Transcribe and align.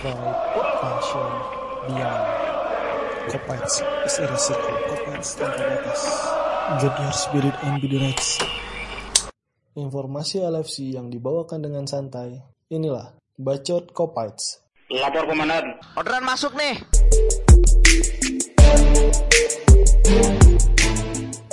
pride, 0.00 0.38
passion, 0.80 1.30
beyond. 1.90 2.26
Kopites 3.28 3.76
is. 4.06 4.14
Kopites 4.88 5.30
tanpa 5.36 5.64
batas. 5.68 6.02
Get 6.80 6.94
your 6.96 7.12
spirit 7.12 7.56
and 7.66 7.76
be 7.82 7.88
the. 7.90 8.14
Informasi 9.78 10.42
LFC 10.42 10.94
yang 10.94 11.10
dibawakan 11.10 11.62
dengan 11.62 11.84
santai. 11.86 12.40
Inilah 12.70 13.14
Bacot 13.38 13.94
Kopites. 13.94 14.64
Lapor 14.88 15.28
komandan. 15.28 15.76
Orderan 15.94 16.24
masuk 16.24 16.56
nih. 16.56 16.78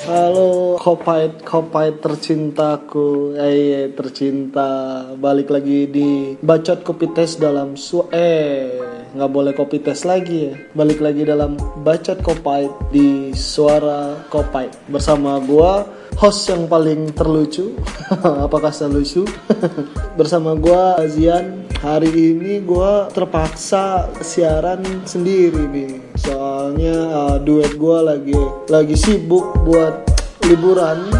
Halo 0.05 0.77
Kopait 0.77 1.33
Kopait 1.41 1.97
tercintaku 1.97 3.33
eh 3.41 3.89
tercinta. 3.89 5.01
Balik 5.17 5.49
lagi 5.49 5.89
di 5.89 6.37
bacot 6.45 6.85
kopi 6.85 7.09
tes 7.09 7.41
dalam 7.41 7.73
su 7.73 8.05
eh 8.13 8.69
nggak 9.17 9.31
boleh 9.33 9.57
kopi 9.57 9.81
tes 9.81 10.05
lagi 10.05 10.45
ya. 10.45 10.53
Balik 10.77 11.01
lagi 11.01 11.25
dalam 11.25 11.57
bacot 11.81 12.21
kopait 12.21 12.69
di 12.93 13.33
suara 13.33 14.29
kopait. 14.29 14.69
Bersama 14.85 15.41
gua 15.41 15.89
host 16.21 16.53
yang 16.53 16.69
paling 16.69 17.09
terlucu. 17.09 17.73
Apakah 18.45 18.69
saya 18.69 18.93
lucu? 18.93 19.25
Bersama 20.21 20.53
gua 20.53 21.01
Azian. 21.01 21.65
Hari 21.81 22.13
ini 22.13 22.61
gua 22.61 23.09
terpaksa 23.09 24.13
siaran 24.21 25.01
sendiri 25.01 25.65
nih 25.65 26.04
soalnya 26.25 26.97
uh, 27.13 27.37
duet 27.37 27.77
gua 27.77 28.01
lagi 28.01 28.33
lagi 28.67 28.97
sibuk 28.97 29.53
buat 29.61 30.09
liburan. 30.49 31.05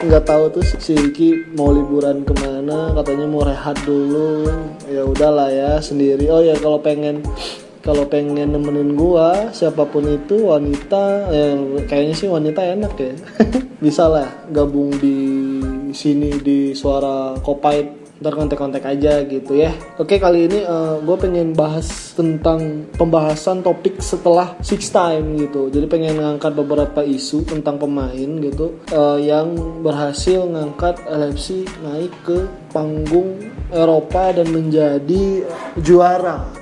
Nggak 0.00 0.24
tahu 0.24 0.44
tuh 0.48 0.64
si 0.80 0.96
Iki 0.96 1.52
mau 1.60 1.68
liburan 1.76 2.24
ke 2.24 2.32
mana 2.40 2.96
katanya 2.96 3.28
mau 3.28 3.44
rehat 3.44 3.76
dulu. 3.84 4.48
Ya 4.88 5.04
udahlah 5.04 5.52
ya 5.52 5.76
sendiri. 5.84 6.32
Oh 6.32 6.40
ya 6.40 6.56
kalau 6.56 6.80
pengen 6.80 7.20
kalau 7.84 8.08
pengen 8.08 8.56
nemenin 8.56 8.96
gua 8.96 9.52
siapa 9.52 9.84
pun 9.88 10.08
itu 10.08 10.48
wanita 10.48 11.28
ya 11.28 11.46
kayaknya 11.84 12.14
sih 12.16 12.28
wanita 12.32 12.64
enak 12.64 12.96
ya. 12.96 13.12
Bisa 13.84 14.08
lah 14.08 14.28
gabung 14.48 14.96
di 14.96 15.20
sini 15.92 16.40
di 16.40 16.72
suara 16.72 17.36
kopait 17.44 17.99
ntar 18.20 18.36
kontak-kontak 18.36 18.84
aja 18.84 19.24
gitu 19.24 19.56
ya 19.56 19.72
oke 19.96 20.20
kali 20.20 20.44
ini 20.44 20.60
uh, 20.68 21.00
gue 21.00 21.16
pengen 21.16 21.56
bahas 21.56 22.12
tentang 22.12 22.84
pembahasan 23.00 23.64
topik 23.64 23.96
setelah 24.04 24.60
six 24.60 24.92
time 24.92 25.40
gitu 25.40 25.72
jadi 25.72 25.88
pengen 25.88 26.20
ngangkat 26.20 26.52
beberapa 26.52 27.00
isu 27.00 27.48
tentang 27.48 27.80
pemain 27.80 28.30
gitu 28.44 28.76
uh, 28.92 29.16
yang 29.16 29.56
berhasil 29.80 30.44
ngangkat 30.44 31.00
LFC 31.08 31.64
naik 31.80 32.12
ke 32.28 32.44
panggung 32.76 33.40
Eropa 33.72 34.36
dan 34.36 34.52
menjadi 34.52 35.48
juara 35.80 36.60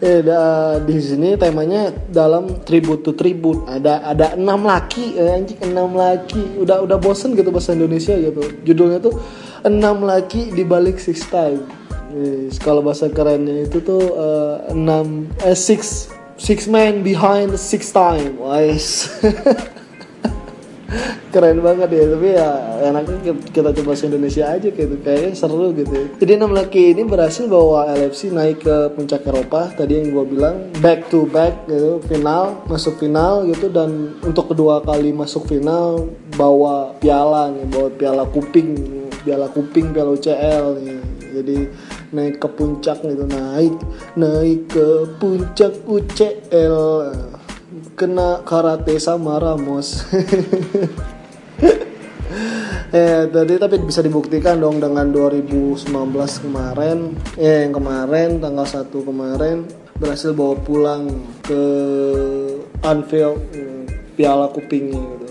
Eh, 0.00 0.24
da, 0.24 0.80
di 0.80 0.96
sini 0.96 1.36
temanya 1.36 1.92
dalam 2.08 2.64
tribute 2.64 3.04
to 3.04 3.12
tribute. 3.12 3.68
Ada 3.68 4.00
ada 4.08 4.26
enam 4.32 4.64
laki, 4.64 5.20
eh, 5.20 5.36
anjing 5.36 5.60
enam 5.60 5.92
laki. 5.92 6.56
Udah 6.56 6.80
udah 6.80 6.96
bosen 6.96 7.36
gitu 7.36 7.52
bahasa 7.52 7.76
Indonesia 7.76 8.16
gitu. 8.16 8.40
Judulnya 8.64 8.96
tuh 9.04 9.12
enam 9.64 10.04
laki 10.04 10.52
di 10.52 10.64
balik 10.64 11.00
six 11.00 11.24
time. 11.28 11.64
Yes, 12.10 12.58
kalau 12.58 12.82
bahasa 12.82 13.06
kerennya 13.06 13.70
itu 13.70 13.78
tuh 13.78 14.02
uh, 14.18 14.66
enam 14.74 15.30
eh 15.46 15.54
six 15.54 16.10
six 16.34 16.66
man 16.66 17.06
behind 17.06 17.54
six 17.54 17.94
time. 17.94 18.34
Wise. 18.40 19.06
keren 21.30 21.62
banget 21.62 21.88
ya 21.94 22.04
tapi 22.10 22.28
ya 22.34 22.48
enaknya 22.90 23.32
kita 23.54 23.70
coba 23.70 23.94
bahasa 23.94 24.10
Indonesia 24.10 24.44
aja 24.50 24.68
gitu 24.68 24.94
kayaknya 24.98 25.30
seru 25.38 25.70
gitu 25.70 25.94
ya. 25.94 26.06
jadi 26.18 26.32
enam 26.42 26.50
laki 26.50 26.90
ini 26.90 27.06
berhasil 27.06 27.46
bawa 27.46 27.86
LFC 27.94 28.34
naik 28.34 28.66
ke 28.66 28.76
puncak 28.98 29.22
Eropa 29.22 29.70
tadi 29.70 30.02
yang 30.02 30.10
gue 30.10 30.24
bilang 30.26 30.56
back 30.82 31.06
to 31.06 31.30
back 31.30 31.54
gitu 31.70 32.02
final 32.10 32.58
masuk 32.66 32.98
final 32.98 33.46
gitu 33.46 33.70
dan 33.70 34.18
untuk 34.26 34.50
kedua 34.50 34.82
kali 34.82 35.14
masuk 35.14 35.46
final 35.46 36.10
bawa 36.34 36.98
piala 36.98 37.54
nih 37.54 37.66
bawa 37.70 37.88
piala 37.94 38.26
kuping 38.26 38.99
piala 39.22 39.48
kuping 39.52 39.92
piala 39.92 40.16
UCL 40.16 40.64
nih 40.80 41.00
jadi 41.30 41.58
naik 42.10 42.42
ke 42.42 42.48
puncak 42.50 42.98
gitu 43.06 43.24
naik 43.28 43.74
naik 44.18 44.66
ke 44.66 44.86
puncak 45.20 45.72
UCL 45.86 46.78
kena 47.94 48.42
karate 48.48 48.96
sama 48.98 49.36
Ramos. 49.38 49.88
eh 52.90 53.22
tadi 53.30 53.54
tapi 53.54 53.78
bisa 53.86 54.02
dibuktikan 54.02 54.58
dong 54.58 54.82
dengan 54.82 55.14
2019 55.14 55.86
kemarin 56.42 57.14
eh 57.38 57.62
yang 57.68 57.76
kemarin 57.78 58.42
tanggal 58.42 58.66
1 58.66 58.90
kemarin 58.90 59.62
berhasil 60.00 60.34
bawa 60.34 60.58
pulang 60.58 61.06
ke 61.44 61.62
Anfield 62.82 63.38
hmm, 63.54 64.16
piala 64.18 64.50
kupingnya 64.50 64.98
gitu. 64.98 65.26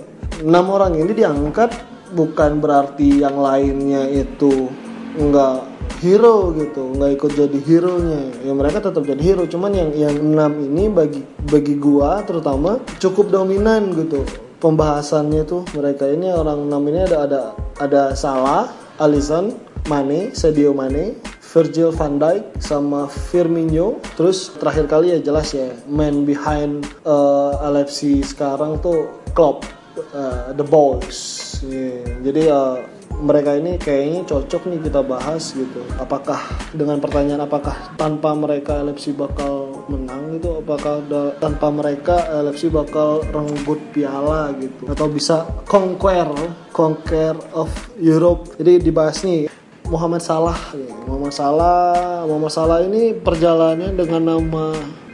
Enam 0.47 0.71
orang 0.71 0.95
ini 0.95 1.11
diangkat 1.11 1.75
bukan 2.13 2.61
berarti 2.61 3.21
yang 3.21 3.37
lainnya 3.37 4.05
itu 4.09 4.69
enggak 5.17 5.65
hero 5.99 6.55
gitu 6.55 6.95
nggak 6.95 7.11
ikut 7.19 7.31
jadi 7.35 7.59
hero 7.67 7.99
nya 7.99 8.31
ya 8.45 8.53
mereka 8.55 8.79
tetap 8.79 9.03
jadi 9.03 9.19
hero 9.19 9.43
cuman 9.49 9.71
yang 9.75 9.91
yang 9.91 10.15
enam 10.15 10.51
ini 10.63 10.87
bagi 10.87 11.21
bagi 11.49 11.75
gua 11.75 12.23
terutama 12.23 12.79
cukup 13.01 13.31
dominan 13.31 13.91
gitu. 13.95 14.23
Pembahasannya 14.59 15.47
tuh 15.47 15.63
mereka 15.71 16.03
ini 16.11 16.35
orang 16.35 16.67
enam 16.67 16.83
ini 16.91 16.99
ada 17.07 17.23
ada 17.23 17.41
ada 17.79 18.03
Salah 18.11 18.67
Alisson 18.99 19.55
Mane 19.87 20.35
Sadio 20.35 20.75
Mane 20.75 21.15
Virgil 21.39 21.95
van 21.95 22.19
Dijk 22.19 22.59
sama 22.59 23.07
Firmino. 23.07 24.03
Terus 24.19 24.51
terakhir 24.59 24.91
kali 24.91 25.15
ya 25.15 25.19
jelas 25.23 25.55
ya 25.55 25.71
man 25.87 26.27
behind 26.27 26.83
uh, 27.07 27.55
LFC 27.71 28.19
sekarang 28.19 28.83
tuh 28.83 29.07
Klopp 29.31 29.63
uh, 30.11 30.51
the 30.59 30.67
boys 30.67 31.48
yeah. 31.65 32.03
jadi 32.23 32.41
uh, 32.51 32.79
mereka 33.19 33.59
ini 33.59 33.75
kayaknya 33.75 34.23
cocok 34.23 34.71
nih 34.71 34.79
kita 34.87 35.03
bahas 35.03 35.51
gitu. 35.51 35.83
Apakah 35.99 36.39
dengan 36.71 37.03
pertanyaan 37.03 37.43
apakah 37.43 37.75
tanpa 37.99 38.31
mereka 38.31 38.79
LFC 38.79 39.11
bakal 39.11 39.83
menang 39.91 40.39
gitu? 40.39 40.63
Apakah 40.63 41.03
tanpa 41.43 41.67
mereka 41.67 42.15
LFC 42.31 42.71
bakal 42.71 43.25
renggut 43.27 43.79
piala 43.91 44.55
gitu? 44.55 44.87
Atau 44.87 45.11
bisa 45.11 45.43
conquer 45.67 46.31
conquer 46.71 47.35
of 47.51 47.67
Europe? 47.99 48.55
Jadi 48.55 48.87
dibahas 48.87 49.19
nih 49.27 49.51
Muhammad 49.91 50.23
Salah. 50.23 50.59
Muhammad 51.03 51.33
Salah, 51.35 52.23
Muhammad 52.23 52.53
Salah 52.55 52.79
ini 52.87 53.11
perjalanannya 53.19 53.99
dengan 53.99 54.21
nama 54.23 54.65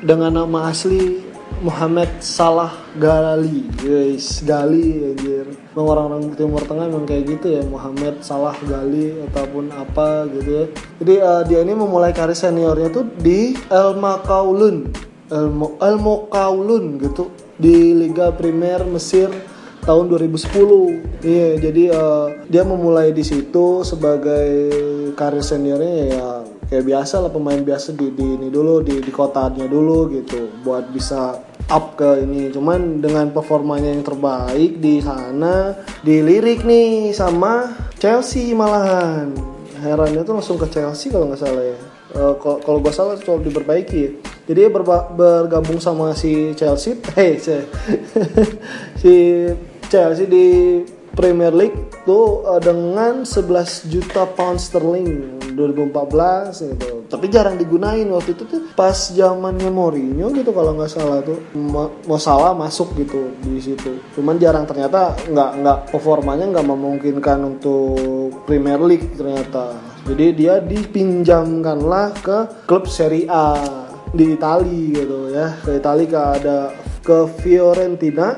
dengan 0.05 0.45
nama 0.45 0.69
asli 0.69 1.25
Muhammad 1.63 2.09
Salah 2.19 2.75
Gali 2.99 3.69
guys 3.79 4.43
Gali 4.43 5.13
anjir. 5.13 5.47
Memang 5.75 5.87
orang-orang 5.87 6.23
Timur 6.35 6.63
Tengah 6.63 6.87
memang 6.91 7.07
kayak 7.07 7.23
gitu 7.37 7.47
ya 7.55 7.63
Muhammad 7.63 8.19
Salah 8.23 8.55
Gali 8.63 9.23
ataupun 9.31 9.71
apa 9.71 10.27
gitu 10.35 10.49
ya. 10.49 10.65
Jadi 11.03 11.15
uh, 11.19 11.43
dia 11.47 11.59
ini 11.63 11.73
memulai 11.75 12.11
karir 12.11 12.35
seniornya 12.35 12.91
tuh 12.91 13.07
di 13.19 13.55
El 13.71 13.95
Makaulun 13.95 14.91
El, 15.31 15.49
Mo, 15.49 15.73
El 15.81 15.97
Mokaulun 15.97 17.01
gitu 17.01 17.33
di 17.57 17.97
Liga 17.97 18.29
Primer 18.35 18.85
Mesir 18.85 19.33
tahun 19.85 20.09
2010 20.09 21.25
iya 21.25 21.49
jadi 21.61 21.83
uh, 21.93 22.27
dia 22.49 22.65
memulai 22.65 23.13
di 23.13 23.21
situ 23.21 23.85
sebagai 23.85 24.49
karir 25.13 25.45
seniornya 25.45 25.93
ya 26.09 26.25
kayak 26.69 26.85
biasa 26.85 27.21
lah 27.21 27.31
pemain 27.31 27.61
biasa 27.61 27.93
di, 27.93 28.09
di 28.13 28.25
ini 28.37 28.47
dulu 28.49 28.81
di 28.81 29.01
di 29.01 29.11
kotanya 29.13 29.69
dulu 29.69 30.09
gitu 30.09 30.49
buat 30.65 30.89
bisa 30.89 31.37
up 31.69 31.97
ke 31.97 32.25
ini. 32.25 32.49
Cuman 32.53 33.01
dengan 33.01 33.29
performanya 33.33 33.89
yang 33.89 34.05
terbaik 34.05 34.81
di 34.81 35.01
sana 35.01 35.73
dilirik 36.01 36.65
nih 36.65 37.13
sama 37.13 37.73
Chelsea 37.97 38.53
malahan. 38.53 39.33
Herannya 39.81 40.25
tuh 40.25 40.41
langsung 40.41 40.57
ke 40.57 40.65
Chelsea 40.69 41.13
kalau 41.13 41.29
nggak 41.29 41.41
salah 41.41 41.63
ya. 41.65 41.77
Uh, 42.15 42.31
kalau 42.39 42.79
gue 42.79 42.93
salah 42.95 43.19
coba 43.19 43.43
diperbaiki 43.43 43.99
ya. 43.99 44.11
jadi 44.47 44.71
berba- 44.71 45.11
bergabung 45.11 45.83
sama 45.83 46.15
si 46.15 46.55
Chelsea 46.55 46.95
hey 47.19 47.35
si 49.01 49.13
Chelsea 49.91 50.23
di 50.23 50.79
Premier 51.15 51.55
League 51.55 52.03
tuh 52.03 52.43
uh, 52.43 52.59
dengan 52.59 53.23
11 53.23 53.87
juta 53.87 54.27
pound 54.35 54.59
sterling 54.59 55.39
2014 55.55 56.75
gitu. 56.75 57.07
Tapi 57.07 57.25
jarang 57.31 57.55
digunain 57.55 58.03
waktu 58.11 58.35
itu 58.35 58.43
tuh 58.43 58.61
pas 58.75 58.93
zamannya 58.93 59.71
Mourinho 59.71 60.29
gitu 60.35 60.51
kalau 60.51 60.75
nggak 60.75 60.91
salah 60.91 61.23
tuh 61.23 61.39
mau 61.55 62.19
salah 62.19 62.51
masuk 62.51 62.91
gitu 62.99 63.31
di 63.39 63.63
situ. 63.63 64.03
Cuman 64.13 64.35
jarang 64.35 64.67
ternyata 64.67 65.15
nggak 65.31 65.51
nggak 65.63 65.79
performanya 65.95 66.51
nggak 66.51 66.67
memungkinkan 66.67 67.39
untuk 67.55 68.43
Premier 68.43 68.83
League 68.83 69.15
ternyata. 69.15 69.79
Jadi 70.05 70.25
dia 70.37 70.61
dipinjamkanlah 70.61 72.07
ke 72.21 72.37
klub 72.67 72.85
Serie 72.85 73.25
A 73.31 73.55
di 74.11 74.35
Italia 74.35 75.01
gitu 75.01 75.19
ya. 75.31 75.55
Ke 75.63 75.79
Italia 75.79 76.05
ke 76.11 76.19
ada 76.19 76.59
ke 77.01 77.17
Fiorentina 77.39 78.37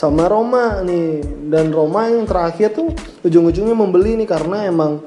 sama 0.00 0.24
Roma 0.32 0.80
nih 0.80 1.20
dan 1.52 1.68
Roma 1.76 2.08
yang 2.08 2.24
terakhir 2.24 2.72
tuh 2.72 2.96
ujung-ujungnya 3.20 3.76
membeli 3.76 4.16
nih 4.16 4.24
karena 4.24 4.64
emang 4.64 5.04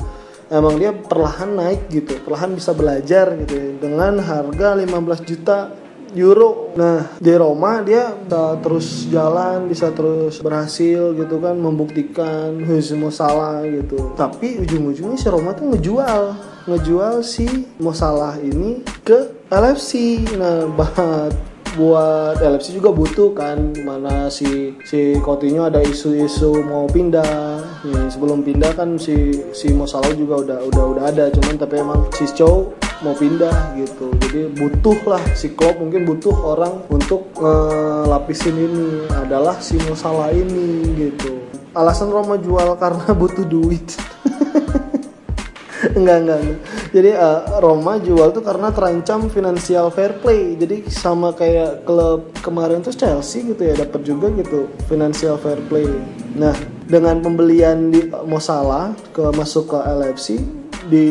emang 0.53 0.77
dia 0.77 0.93
perlahan 0.93 1.57
naik 1.57 1.89
gitu 1.89 2.21
perlahan 2.21 2.53
bisa 2.53 2.77
belajar 2.77 3.33
gitu 3.41 3.57
ya. 3.57 3.69
dengan 3.81 4.21
harga 4.21 4.77
15 4.77 5.25
juta 5.25 5.73
euro. 6.13 6.77
Nah 6.77 7.17
di 7.17 7.33
Roma 7.33 7.81
dia 7.81 8.13
bisa 8.13 8.61
terus 8.61 8.87
jalan, 9.09 9.65
bisa 9.65 9.89
terus 9.89 10.37
berhasil 10.45 11.17
gitu 11.17 11.41
kan, 11.41 11.57
membuktikan 11.57 12.53
semua 12.85 13.09
salah 13.09 13.65
gitu. 13.65 14.13
Tapi 14.13 14.61
ujung-ujungnya 14.61 15.17
si 15.17 15.25
Roma 15.25 15.57
tuh 15.57 15.73
ngejual, 15.73 16.21
ngejual 16.69 17.25
si 17.25 17.65
Mosalah 17.81 18.37
ini 18.37 18.85
ke 19.01 19.49
LFC. 19.49 20.21
Nah 20.37 20.69
banget 20.77 21.52
buat 21.73 22.37
LFC 22.37 22.77
juga 22.77 22.93
butuh 22.93 23.33
kan 23.33 23.73
mana 23.81 24.29
si 24.29 24.77
si 24.85 25.17
Coutinho 25.17 25.65
ada 25.65 25.81
isu-isu 25.81 26.61
mau 26.69 26.85
pindah. 26.85 27.81
Nih 27.89 28.13
sebelum 28.13 28.45
pindah 28.45 28.77
kan 28.77 29.01
si 29.01 29.41
si 29.57 29.73
Mo 29.73 29.89
juga 30.13 30.35
udah 30.45 30.59
udah 30.69 30.83
udah 30.93 31.03
ada 31.09 31.25
cuman 31.33 31.57
tapi 31.57 31.81
emang 31.81 32.05
si 32.13 32.29
Chow 32.29 32.77
mau 33.01 33.17
pindah 33.17 33.73
gitu. 33.81 34.13
Jadi 34.21 34.53
butuh 34.53 34.97
lah 35.09 35.21
si 35.33 35.57
Klopp 35.57 35.81
mungkin 35.81 36.05
butuh 36.05 36.33
orang 36.33 36.85
untuk 36.93 37.33
ngelapisin 37.41 38.53
ini. 38.53 39.09
Adalah 39.09 39.57
si 39.57 39.81
Mo 39.81 39.97
ini 40.29 40.93
gitu. 40.93 41.41
Alasan 41.73 42.13
Roma 42.13 42.37
jual 42.37 42.77
karena 42.77 43.09
butuh 43.21 43.45
duit. 43.49 43.97
Enggak 45.97 46.17
enggak 46.23 46.39
jadi 46.93 47.17
uh, 47.17 47.57
Roma 47.57 47.97
jual 47.97 48.29
tuh 48.29 48.45
karena 48.45 48.69
terancam 48.69 49.25
financial 49.25 49.89
fair 49.89 50.13
play. 50.21 50.53
Jadi 50.53 50.85
sama 50.93 51.33
kayak 51.33 51.89
klub 51.89 52.29
kemarin 52.45 52.85
tuh 52.85 52.93
Chelsea 52.93 53.41
gitu 53.49 53.65
ya 53.65 53.73
dapat 53.73 54.05
juga 54.05 54.29
gitu 54.37 54.69
financial 54.85 55.41
fair 55.41 55.57
play. 55.65 55.89
Nah 56.37 56.53
dengan 56.85 57.17
pembelian 57.17 57.89
di 57.89 58.13
Mosala 58.29 58.93
ke 59.09 59.25
masuk 59.33 59.73
ke 59.73 59.77
LFC 59.81 60.37
di 60.85 61.09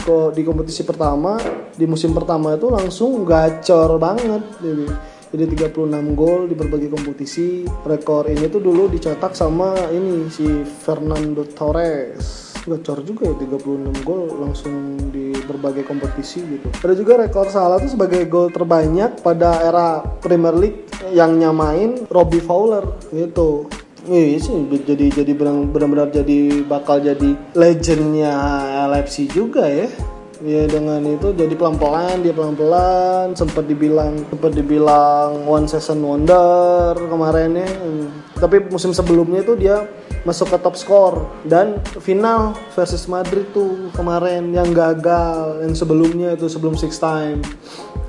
kok 0.00 0.32
di 0.32 0.40
kompetisi 0.48 0.80
pertama 0.88 1.36
di 1.76 1.84
musim 1.84 2.16
pertama 2.16 2.56
itu 2.56 2.72
langsung 2.72 3.28
gacor 3.28 4.00
banget. 4.00 4.40
Jadi 4.64 4.86
jadi 5.30 5.44
36 5.70 6.16
gol 6.16 6.48
di 6.48 6.56
berbagai 6.56 6.88
kompetisi. 6.88 7.68
Rekor 7.84 8.32
ini 8.32 8.48
tuh 8.48 8.64
dulu 8.64 8.88
dicetak 8.88 9.36
sama 9.36 9.76
ini 9.92 10.32
si 10.32 10.64
Fernando 10.64 11.44
Torres 11.44 12.49
gacor 12.66 13.00
juga 13.04 13.30
ya 13.30 13.34
36 13.40 14.06
gol 14.06 14.22
langsung 14.40 14.96
di 15.12 15.32
berbagai 15.44 15.84
kompetisi 15.88 16.44
gitu. 16.44 16.68
Ada 16.84 16.94
juga 16.94 17.12
rekor 17.20 17.48
Salah 17.48 17.80
tuh 17.80 17.90
sebagai 17.90 18.24
gol 18.28 18.52
terbanyak 18.52 19.24
pada 19.24 19.60
era 19.64 20.04
Premier 20.20 20.54
League 20.54 20.86
yang 21.10 21.40
nyamain 21.40 22.06
Robbie 22.06 22.42
Fowler 22.44 22.84
gitu. 23.10 23.66
Iya 24.08 24.40
sih 24.40 24.56
jadi 24.88 25.12
jadi 25.12 25.32
benar-benar 25.36 26.08
jadi 26.08 26.64
bakal 26.64 27.04
jadi 27.04 27.36
legendnya 27.52 28.32
LFC 28.88 29.28
juga 29.28 29.68
ya. 29.68 29.92
Ya 30.40 30.64
dengan 30.64 31.04
itu 31.04 31.36
jadi 31.36 31.52
pelan-pelan 31.52 32.24
dia 32.24 32.32
pelan-pelan. 32.32 33.36
Sempat 33.36 33.68
dibilang 33.68 34.24
sempat 34.32 34.56
dibilang 34.56 35.44
one 35.44 35.68
season 35.68 36.00
wonder 36.00 36.96
kemarin 36.96 37.60
ya. 37.60 37.68
Tapi 38.40 38.72
musim 38.72 38.96
sebelumnya 38.96 39.44
itu 39.44 39.52
dia 39.52 39.84
masuk 40.24 40.56
ke 40.56 40.58
top 40.64 40.76
score. 40.80 41.28
Dan 41.44 41.84
final 42.00 42.56
versus 42.72 43.04
Madrid 43.04 43.52
tuh 43.52 43.92
kemarin 43.92 44.48
yang 44.48 44.72
gagal 44.72 45.60
yang 45.60 45.76
sebelumnya 45.76 46.32
itu 46.32 46.48
sebelum 46.48 46.72
six 46.72 46.96
time 46.96 47.44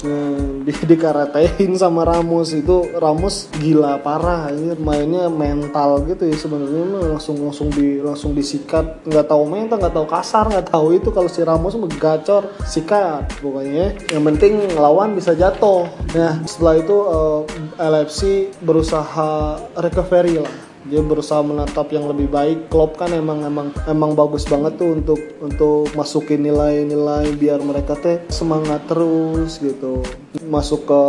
di 0.02 0.74
dikaratein 0.90 1.74
sama 1.78 2.06
Ramos 2.06 2.52
itu 2.54 2.90
Ramos 2.98 3.50
gila 3.58 4.02
parah 4.02 4.50
ini 4.50 4.74
mainnya 4.78 5.30
mental 5.30 6.06
gitu 6.10 6.26
ya 6.28 6.36
sebenarnya 6.38 7.16
langsung 7.18 7.38
langsung 7.42 7.70
di 7.70 8.02
langsung 8.02 8.34
disikat. 8.34 9.06
Nggak 9.06 9.30
tahu 9.30 9.44
mental 9.46 9.78
nggak 9.78 9.96
tahu 9.96 10.08
kasar 10.10 10.46
nggak 10.50 10.68
tahu 10.74 10.88
itu. 10.98 11.10
Kalau 11.14 11.30
si 11.30 11.42
Ramos 11.46 11.78
megacor 11.78 12.50
sikat 12.66 13.30
pokoknya. 13.42 13.94
Yang 14.10 14.24
penting 14.34 14.54
lawan 14.78 15.14
bisa 15.14 15.38
jatuh. 15.38 15.86
Nah 16.18 16.42
setelah 16.46 16.76
itu 16.82 16.98
uh, 16.98 17.42
eh, 17.78 17.90
LFC 17.90 18.20
berusaha 18.62 19.58
recovery 19.78 20.42
lah 20.42 20.71
dia 20.86 21.02
berusaha 21.04 21.46
menatap 21.46 21.94
yang 21.94 22.10
lebih 22.10 22.32
baik. 22.32 22.74
Klopp 22.74 22.98
kan 22.98 23.14
emang 23.14 23.46
emang 23.46 23.70
emang 23.86 24.18
bagus 24.18 24.48
banget 24.50 24.82
tuh 24.82 24.98
untuk 24.98 25.20
untuk 25.42 25.94
masukin 25.94 26.42
nilai-nilai 26.42 27.38
biar 27.38 27.62
mereka 27.62 27.94
teh 27.98 28.24
semangat 28.34 28.82
terus 28.90 29.62
gitu. 29.62 30.02
Masuk 30.50 30.90
ke 30.90 31.04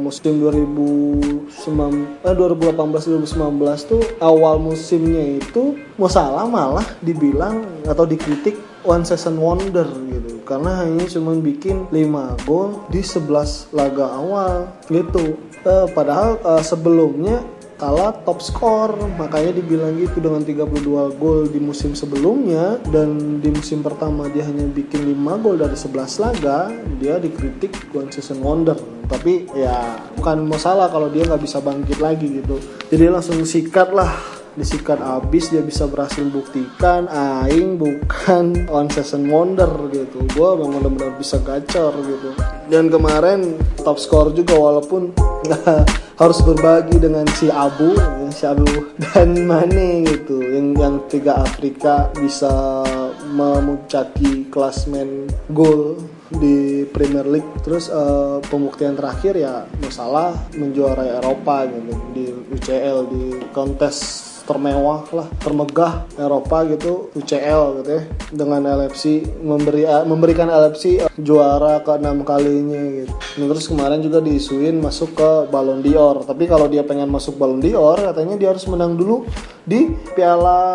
musim 0.00 0.40
2009 0.40 2.24
eh 2.24 2.34
2018 2.34 3.36
2019 3.36 3.90
tuh 3.90 4.02
awal 4.22 4.56
musimnya 4.56 5.36
itu 5.36 5.76
masalah 6.00 6.48
malah 6.48 6.86
dibilang 7.04 7.66
atau 7.84 8.08
dikritik 8.08 8.56
one 8.84 9.04
season 9.04 9.36
wonder 9.36 9.86
gitu. 10.08 10.40
Karena 10.48 10.82
hanya 10.82 11.06
cuma 11.06 11.36
bikin 11.38 11.86
5 11.92 12.48
gol 12.48 12.82
di 12.90 13.04
11 13.04 13.70
laga 13.76 14.06
awal 14.16 14.66
gitu. 14.88 15.36
Uh, 15.60 15.84
padahal 15.92 16.40
uh, 16.40 16.64
sebelumnya 16.64 17.44
kalah 17.80 18.12
top 18.28 18.44
skor 18.44 18.92
makanya 19.16 19.56
dibilang 19.56 19.96
gitu 19.96 20.20
dengan 20.20 20.44
32 20.44 21.16
gol 21.16 21.48
di 21.48 21.56
musim 21.56 21.96
sebelumnya. 21.96 22.76
Dan 22.92 23.40
di 23.40 23.48
musim 23.48 23.80
pertama 23.80 24.28
dia 24.28 24.44
hanya 24.44 24.68
bikin 24.68 25.08
5 25.08 25.40
gol 25.40 25.56
dari 25.56 25.72
11 25.72 26.20
laga 26.20 26.68
dia 27.00 27.16
dikritik 27.16 27.72
one 27.96 28.12
season 28.12 28.44
wonder. 28.44 28.76
Tapi 29.08 29.48
ya 29.56 29.96
bukan 30.20 30.44
masalah 30.44 30.92
kalau 30.92 31.08
dia 31.08 31.24
nggak 31.24 31.40
bisa 31.40 31.64
bangkit 31.64 31.96
lagi 31.98 32.44
gitu. 32.44 32.60
Jadi 32.92 33.04
langsung 33.08 33.40
sikat 33.48 33.96
lah 33.96 34.39
disikat 34.58 34.98
abis 34.98 35.50
dia 35.52 35.62
bisa 35.62 35.86
berhasil 35.86 36.26
buktikan 36.26 37.06
aing 37.10 37.78
bukan 37.78 38.54
one 38.78 38.90
season 38.90 39.30
wonder 39.30 39.70
gitu. 39.94 40.24
Gue 40.34 40.50
memang 40.58 40.82
benar-benar 40.82 41.18
bisa 41.18 41.38
gacor 41.42 41.94
gitu. 42.02 42.34
Dan 42.70 42.90
kemarin 42.90 43.58
top 43.82 43.98
score 43.98 44.30
juga 44.34 44.54
walaupun 44.58 45.14
harus 46.20 46.38
berbagi 46.44 47.00
dengan 47.00 47.24
si 47.32 47.48
Abu 47.48 47.96
si 48.30 48.46
Abu 48.46 48.64
dan 49.10 49.34
Mane 49.44 50.06
gitu. 50.06 50.40
Yang 50.40 50.66
yang 50.78 50.96
tiga 51.10 51.32
Afrika 51.42 52.08
bisa 52.14 52.82
memuncaki 53.30 54.48
klasmen 54.48 55.26
gol 55.50 55.98
di 56.30 56.86
Premier 56.88 57.26
League. 57.26 57.50
Terus 57.66 57.90
uh, 57.90 58.38
pembuktian 58.46 58.94
terakhir 58.94 59.34
ya 59.34 59.66
masalah 59.82 60.34
menjuarai 60.54 61.18
Eropa 61.18 61.66
gitu 61.66 61.92
di 62.14 62.24
UCL 62.54 62.98
di 63.10 63.24
kontes 63.50 64.29
termewah 64.50 65.06
lah 65.14 65.30
termegah 65.38 66.10
Eropa 66.18 66.66
gitu 66.66 67.14
UCL 67.14 67.62
gitu 67.78 67.90
ya 67.94 68.02
dengan 68.34 68.66
LFC 68.66 69.22
memberi 69.38 69.86
uh, 69.86 70.02
memberikan 70.02 70.50
LFC 70.50 71.06
eh, 71.06 71.10
juara 71.22 71.78
ke 71.86 71.94
enam 72.02 72.26
kalinya 72.26 73.06
gitu. 73.06 73.14
Nah, 73.38 73.46
terus 73.46 73.70
kemarin 73.70 74.02
juga 74.02 74.18
diisuin 74.18 74.82
masuk 74.82 75.14
ke 75.14 75.30
Ballon 75.54 75.78
d'Or. 75.78 76.26
Tapi 76.26 76.50
kalau 76.50 76.66
dia 76.66 76.82
pengen 76.82 77.06
masuk 77.06 77.38
Ballon 77.38 77.62
d'Or 77.62 78.02
katanya 78.02 78.34
dia 78.34 78.50
harus 78.50 78.66
menang 78.66 78.98
dulu 78.98 79.22
di 79.62 79.94
Piala 80.18 80.74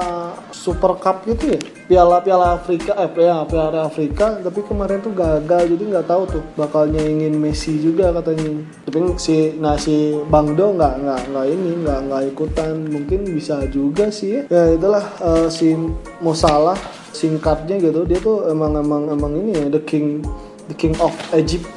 Super 0.55 0.95
Cup 0.95 1.27
gitu 1.27 1.59
ya 1.59 1.74
Piala 1.85 2.17
Piala 2.25 2.57
Afrika 2.57 2.97
eh 2.97 3.09
ya 3.13 3.45
Piala 3.45 3.85
Afrika 3.85 4.41
tapi 4.41 4.65
kemarin 4.65 5.05
tuh 5.05 5.13
gagal 5.13 5.69
jadi 5.69 5.83
nggak 5.85 6.07
tahu 6.09 6.23
tuh 6.25 6.43
bakalnya 6.57 7.01
ingin 7.05 7.37
Messi 7.37 7.77
juga 7.77 8.09
katanya. 8.09 8.65
Tapi 8.89 9.13
si 9.21 9.53
nah 9.61 9.77
si 9.77 10.17
Bang 10.25 10.57
Do 10.57 10.73
nggak 10.73 10.93
nggak 11.05 11.21
nggak 11.29 11.45
ini 11.45 11.71
nggak 11.85 11.99
nggak 12.09 12.23
ikutan. 12.33 12.73
Mungkin 12.89 13.19
bisa 13.29 13.61
juga 13.69 14.09
sih 14.09 14.41
ya. 14.41 14.41
Ya 14.49 14.63
itulah 14.73 15.05
uh, 15.21 15.47
si 15.47 15.77
Mosalah 16.25 16.77
singkatnya 17.13 17.77
gitu. 17.77 18.01
Dia 18.09 18.17
tuh 18.17 18.49
emang 18.49 18.81
emang 18.81 19.05
emang 19.13 19.37
ini 19.37 19.53
ya 19.53 19.65
the 19.69 19.81
king 19.85 20.25
the 20.67 20.75
king 20.75 20.95
of 21.01 21.13
Egypt. 21.33 21.67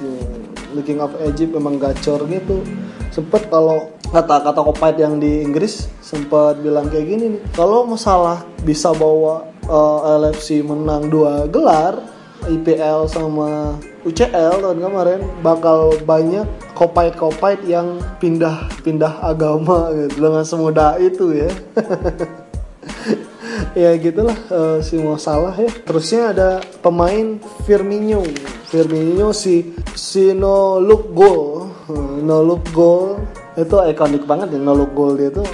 The 0.77 0.85
king 0.85 1.01
of 1.01 1.13
Egypt 1.25 1.57
emang 1.57 1.81
gacor 1.81 2.25
gitu. 2.29 2.61
Sempet 3.09 3.49
kalau 3.49 3.89
kata-kata 4.09 4.61
kopait 4.65 4.97
yang 5.01 5.21
di 5.21 5.45
Inggris 5.45 5.89
sempat 6.01 6.61
bilang 6.65 6.89
kayak 6.89 7.07
gini 7.09 7.25
nih 7.37 7.43
kalau 7.53 7.85
masalah 7.85 8.41
bisa 8.65 8.93
bawa 8.97 9.45
uh, 9.69 10.17
eh, 10.17 10.33
LFC 10.33 10.65
menang 10.65 11.13
dua 11.13 11.45
gelar 11.49 12.01
IPL 12.49 13.11
sama 13.11 13.77
UCL 14.07 14.63
tahun 14.63 14.79
kemarin 14.79 15.21
bakal 15.43 15.93
banyak 16.07 16.47
kopait-kopait 16.73 17.61
yang 17.67 17.99
pindah-pindah 18.23 19.21
agama 19.21 19.93
gitu. 19.93 20.23
Dengan 20.23 20.45
semudah 20.47 20.97
itu 21.03 21.35
ya 21.35 21.51
ya 23.83 23.91
gitulah 23.99 24.39
uh, 24.51 24.79
si 24.83 24.99
masalah 24.99 25.55
ya. 25.57 25.71
Terusnya 25.85 26.23
ada 26.33 26.49
pemain 26.81 27.39
Firmino. 27.65 28.23
Firmino 28.69 29.33
si 29.33 29.75
si 29.97 30.37
no 30.37 30.77
look 30.79 31.13
goal 31.17 31.69
no 32.21 32.45
look 32.45 32.69
goal 32.77 33.17
itu 33.59 33.75
ikonik 33.91 34.23
banget 34.23 34.55
ya 34.55 34.61
nolok 34.63 34.95
gol 34.95 35.19
dia 35.19 35.35
tuh. 35.35 35.47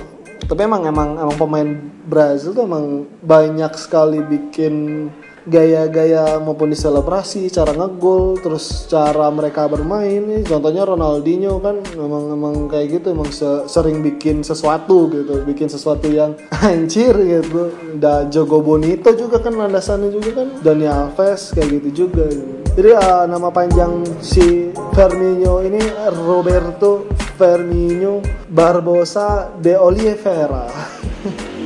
Tapi 0.44 0.60
emang 0.60 0.84
emang 0.84 1.16
emang 1.16 1.36
pemain 1.40 1.68
Brazil 2.04 2.52
tuh 2.52 2.68
emang 2.68 3.08
banyak 3.24 3.72
sekali 3.80 4.20
bikin 4.20 5.08
gaya-gaya 5.44 6.40
maupun 6.40 6.72
di 6.72 6.78
selebrasi 6.78 7.52
cara 7.52 7.76
ngegol 7.76 8.40
terus 8.40 8.88
cara 8.88 9.28
mereka 9.28 9.68
bermain. 9.68 10.40
Contohnya 10.44 10.88
Ronaldinho 10.88 11.60
kan 11.60 11.84
memang 11.96 12.32
memang 12.32 12.54
kayak 12.72 13.00
gitu 13.00 13.12
emang 13.12 13.28
se- 13.28 13.68
sering 13.68 14.00
bikin 14.00 14.40
sesuatu 14.40 15.12
gitu 15.12 15.44
bikin 15.44 15.68
sesuatu 15.68 16.08
yang 16.08 16.32
anjir 16.64 17.12
gitu. 17.12 17.72
Dan 18.00 18.32
Jogo 18.32 18.64
Bonito 18.64 19.12
juga 19.12 19.40
kan 19.40 19.52
landasannya 19.52 20.08
juga 20.08 20.44
kan 20.44 20.48
Dani 20.64 20.86
Alves 20.88 21.52
kayak 21.52 21.68
gitu 21.80 22.08
juga 22.08 22.24
gitu. 22.26 22.64
jadi 22.74 22.90
uh, 22.98 23.24
nama 23.30 23.54
panjang 23.54 24.02
si 24.18 24.74
Firmino 24.98 25.62
ini 25.62 25.78
Roberto 26.26 27.06
Firmino 27.38 28.18
Barbosa 28.50 29.54
de 29.62 29.78
Oliveira. 29.78 30.66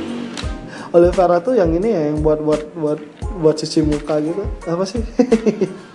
Oliveira 0.95 1.37
tuh 1.41 1.57
yang 1.57 1.73
ini 1.73 1.89
ya 1.93 2.01
yang 2.13 2.21
buat 2.21 2.41
buat 2.41 2.61
buat 2.77 2.99
buat 3.39 3.55
cuci 3.57 3.79
muka 3.87 4.19
gitu. 4.19 4.43
Apa 4.67 4.83
sih? 4.83 5.01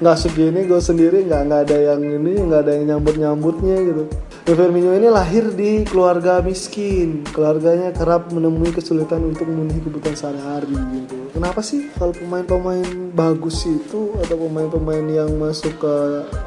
Nggak 0.00 0.16
segini 0.16 0.64
gue 0.64 0.80
sendiri 0.80 1.28
nggak 1.28 1.42
nggak 1.48 1.60
ada 1.68 1.76
yang 1.92 2.00
ini 2.00 2.32
nggak 2.48 2.60
ada 2.64 2.72
yang 2.80 2.84
nyambut 2.96 3.14
nyambutnya 3.20 3.76
gitu. 3.84 4.04
Firmino 4.46 4.94
ini 4.94 5.10
lahir 5.10 5.52
di 5.52 5.84
keluarga 5.84 6.40
miskin. 6.40 7.26
Keluarganya 7.28 7.92
kerap 7.92 8.32
menemui 8.32 8.72
kesulitan 8.72 9.20
untuk 9.26 9.44
memenuhi 9.50 9.82
kebutuhan 9.84 10.16
sehari-hari 10.16 10.72
gitu. 10.72 11.16
Kenapa 11.36 11.60
sih 11.60 11.92
kalau 11.98 12.16
pemain-pemain 12.16 12.88
bagus 13.12 13.68
itu 13.68 14.16
atau 14.22 14.36
pemain-pemain 14.38 15.04
yang 15.04 15.34
masuk 15.36 15.76
ke 15.76 15.94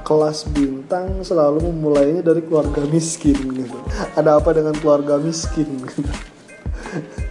kelas 0.02 0.50
bintang 0.50 1.22
selalu 1.22 1.70
memulainya 1.70 2.26
dari 2.26 2.42
keluarga 2.42 2.82
miskin 2.90 3.38
gitu? 3.54 3.78
Ada 4.18 4.42
apa 4.42 4.58
dengan 4.58 4.74
keluarga 4.74 5.22
miskin 5.22 5.70
gitu 5.86 6.02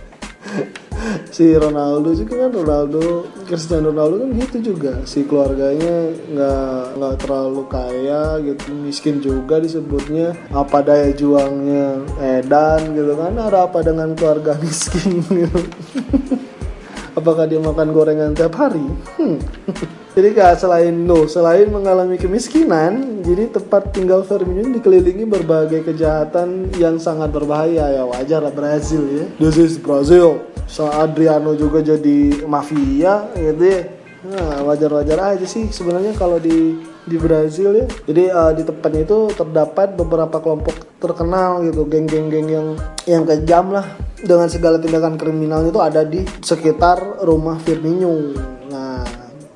si 1.28 1.55
Ronaldo 1.55 2.12
juga 2.14 2.47
kan 2.47 2.50
Ronaldo 2.52 3.28
Cristiano 3.47 3.90
Ronaldo 3.90 4.25
kan 4.25 4.31
gitu 4.35 4.57
juga. 4.75 4.93
Si 5.05 5.25
keluarganya 5.25 6.12
nggak 6.31 6.83
nggak 6.99 7.14
terlalu 7.23 7.62
kaya 7.71 8.23
gitu 8.43 8.75
miskin 8.75 9.23
juga 9.23 9.62
disebutnya. 9.62 10.35
Apa 10.50 10.83
daya 10.83 11.11
juangnya 11.14 12.02
edan 12.19 12.97
gitu 12.97 13.12
kan 13.14 13.35
ada 13.38 13.69
apa 13.69 13.85
dengan 13.85 14.12
keluarga 14.19 14.59
miskin 14.62 15.23
gitu? 15.26 15.61
Apakah 17.19 17.50
dia 17.50 17.59
makan 17.59 17.90
gorengan 17.90 18.31
tiap 18.35 18.55
hari? 18.55 18.85
Hmm. 19.19 19.38
jadi 20.19 20.35
kak 20.35 20.59
selain 20.59 20.91
no 21.07 21.31
selain 21.31 21.71
mengalami 21.71 22.19
kemiskinan 22.19 23.23
jadi 23.23 23.55
tempat 23.55 23.95
tinggal 23.95 24.27
Firmino 24.27 24.67
dikelilingi 24.75 25.23
berbagai 25.23 25.87
kejahatan 25.87 26.75
yang 26.75 26.99
sangat 26.99 27.31
berbahaya. 27.31 27.87
Ya 27.87 28.03
wajar 28.03 28.43
lah 28.43 28.51
Brazil 28.51 29.07
ya. 29.07 29.25
This 29.39 29.55
is 29.55 29.79
Brazil. 29.79 30.43
So 30.67 30.91
Adriano 30.91 31.55
juga 31.55 31.79
jadi 31.79 32.43
mafia 32.51 33.31
gitu 33.39 33.63
ya. 33.63 33.81
Nah, 34.19 34.67
wajar-wajar 34.67 35.39
aja 35.39 35.47
sih 35.47 35.71
sebenarnya 35.71 36.11
kalau 36.19 36.43
di 36.43 36.75
di 37.07 37.15
Brazil 37.15 37.79
ya. 37.79 37.87
Jadi 38.03 38.23
uh, 38.27 38.51
di 38.51 38.67
tempatnya 38.67 39.07
itu 39.07 39.31
terdapat 39.31 39.95
beberapa 39.95 40.43
kelompok 40.43 40.99
terkenal 40.99 41.63
gitu, 41.63 41.87
geng-geng-geng 41.87 42.49
yang 42.51 42.69
yang 43.07 43.23
kejam 43.23 43.71
lah. 43.71 43.87
Dengan 44.19 44.51
segala 44.51 44.83
tindakan 44.83 45.15
kriminal 45.15 45.63
itu 45.63 45.79
ada 45.79 46.03
di 46.03 46.27
sekitar 46.43 47.23
rumah 47.23 47.63
Firmino. 47.63 48.58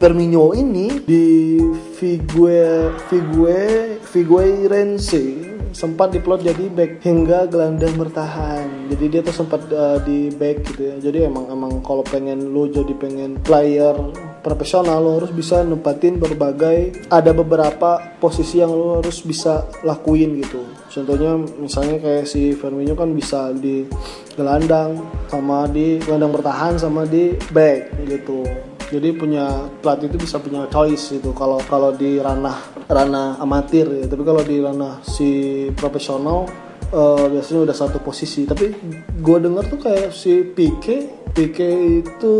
Firmino 0.02 0.50
ini 0.50 0.98
di 1.06 1.62
Figue 1.94 2.90
Figue 3.06 3.62
Figueirense 4.02 5.54
sempat 5.70 6.10
diplot 6.10 6.42
jadi 6.42 6.66
back 6.74 7.06
hingga 7.06 7.46
gelandang 7.46 7.94
bertahan. 7.94 8.90
Jadi 8.90 9.04
dia 9.06 9.22
tuh 9.22 9.30
sempat 9.30 9.62
uh, 9.70 10.02
di 10.02 10.34
back 10.34 10.74
gitu 10.74 10.90
ya. 10.90 10.94
Jadi 10.98 11.30
emang 11.30 11.46
emang 11.54 11.78
kalau 11.86 12.02
pengen 12.02 12.50
lu 12.50 12.66
jadi 12.66 12.90
pengen 12.98 13.38
player 13.46 13.94
profesional 14.42 14.98
lo 14.98 15.22
harus 15.22 15.30
bisa 15.30 15.62
nempatin 15.62 16.18
berbagai 16.18 17.06
ada 17.06 17.30
beberapa 17.30 18.18
posisi 18.18 18.58
yang 18.58 18.74
lo 18.74 18.98
harus 18.98 19.22
bisa 19.22 19.70
lakuin 19.86 20.34
gitu. 20.42 20.66
Contohnya 20.90 21.38
misalnya 21.62 22.02
kayak 22.02 22.26
si 22.26 22.58
Firmino 22.58 22.98
kan 22.98 23.14
bisa 23.14 23.54
di 23.54 23.86
gelandang 24.34 24.98
sama 25.30 25.70
di 25.70 26.02
gelandang 26.02 26.34
bertahan 26.34 26.74
sama 26.74 27.06
di 27.06 27.38
back 27.54 28.02
gitu 28.10 28.71
jadi 28.92 29.16
punya 29.16 29.72
pelatih 29.80 30.12
itu 30.12 30.20
bisa 30.20 30.36
punya 30.36 30.68
choice 30.68 31.16
gitu. 31.16 31.32
Kalau 31.32 31.56
kalau 31.64 31.96
di 31.96 32.20
ranah 32.20 32.84
ranah 32.84 33.40
amatir 33.40 33.88
ya. 33.88 34.04
Tapi 34.04 34.22
kalau 34.22 34.44
di 34.44 34.60
ranah 34.60 35.00
si 35.00 35.66
profesional 35.72 36.44
uh, 36.92 37.26
biasanya 37.32 37.64
udah 37.64 37.76
satu 37.76 37.98
posisi. 38.04 38.44
Tapi 38.44 38.68
gue 39.16 39.38
denger 39.40 39.64
tuh 39.72 39.80
kayak 39.80 40.12
si 40.12 40.44
Pique 40.44 41.24
Pique 41.32 42.04
itu 42.04 42.36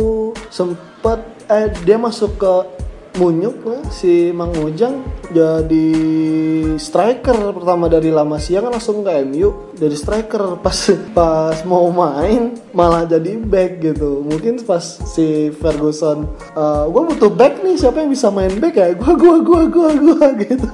sempat 0.53 1.25
eh 1.49 1.73
dia 1.89 1.97
masuk 1.97 2.37
ke 2.37 2.55
Munyuk 3.13 3.69
lah 3.69 3.83
si 3.93 4.33
Mang 4.33 4.57
Ujang 4.57 5.05
jadi 5.33 5.89
striker 6.81 7.53
pertama 7.53 7.89
dari 7.89 8.09
lama 8.09 8.41
siang 8.41 8.69
kan 8.69 8.73
langsung 8.77 9.05
ke 9.05 9.13
MU 9.29 9.73
jadi 9.77 9.93
striker. 9.93 10.45
Pas 10.65 10.79
pas 11.13 11.57
mau 11.69 11.93
main 11.93 12.57
malah 12.73 13.05
jadi 13.05 13.37
back 13.37 13.85
gitu. 13.85 14.25
Mungkin 14.25 14.65
pas 14.65 14.81
si 15.05 15.53
Ferguson 15.53 16.25
uh, 16.57 16.89
gue 16.89 17.03
butuh 17.13 17.29
back 17.29 17.61
nih 17.61 17.77
siapa 17.77 18.01
yang 18.01 18.11
bisa 18.13 18.33
main 18.33 18.53
back 18.57 18.81
ya? 18.81 18.93
Gue 19.01 19.13
gue 19.17 19.37
gue 19.45 19.63
gue 19.69 19.91
gue 20.01 20.27
gitu. 20.49 20.73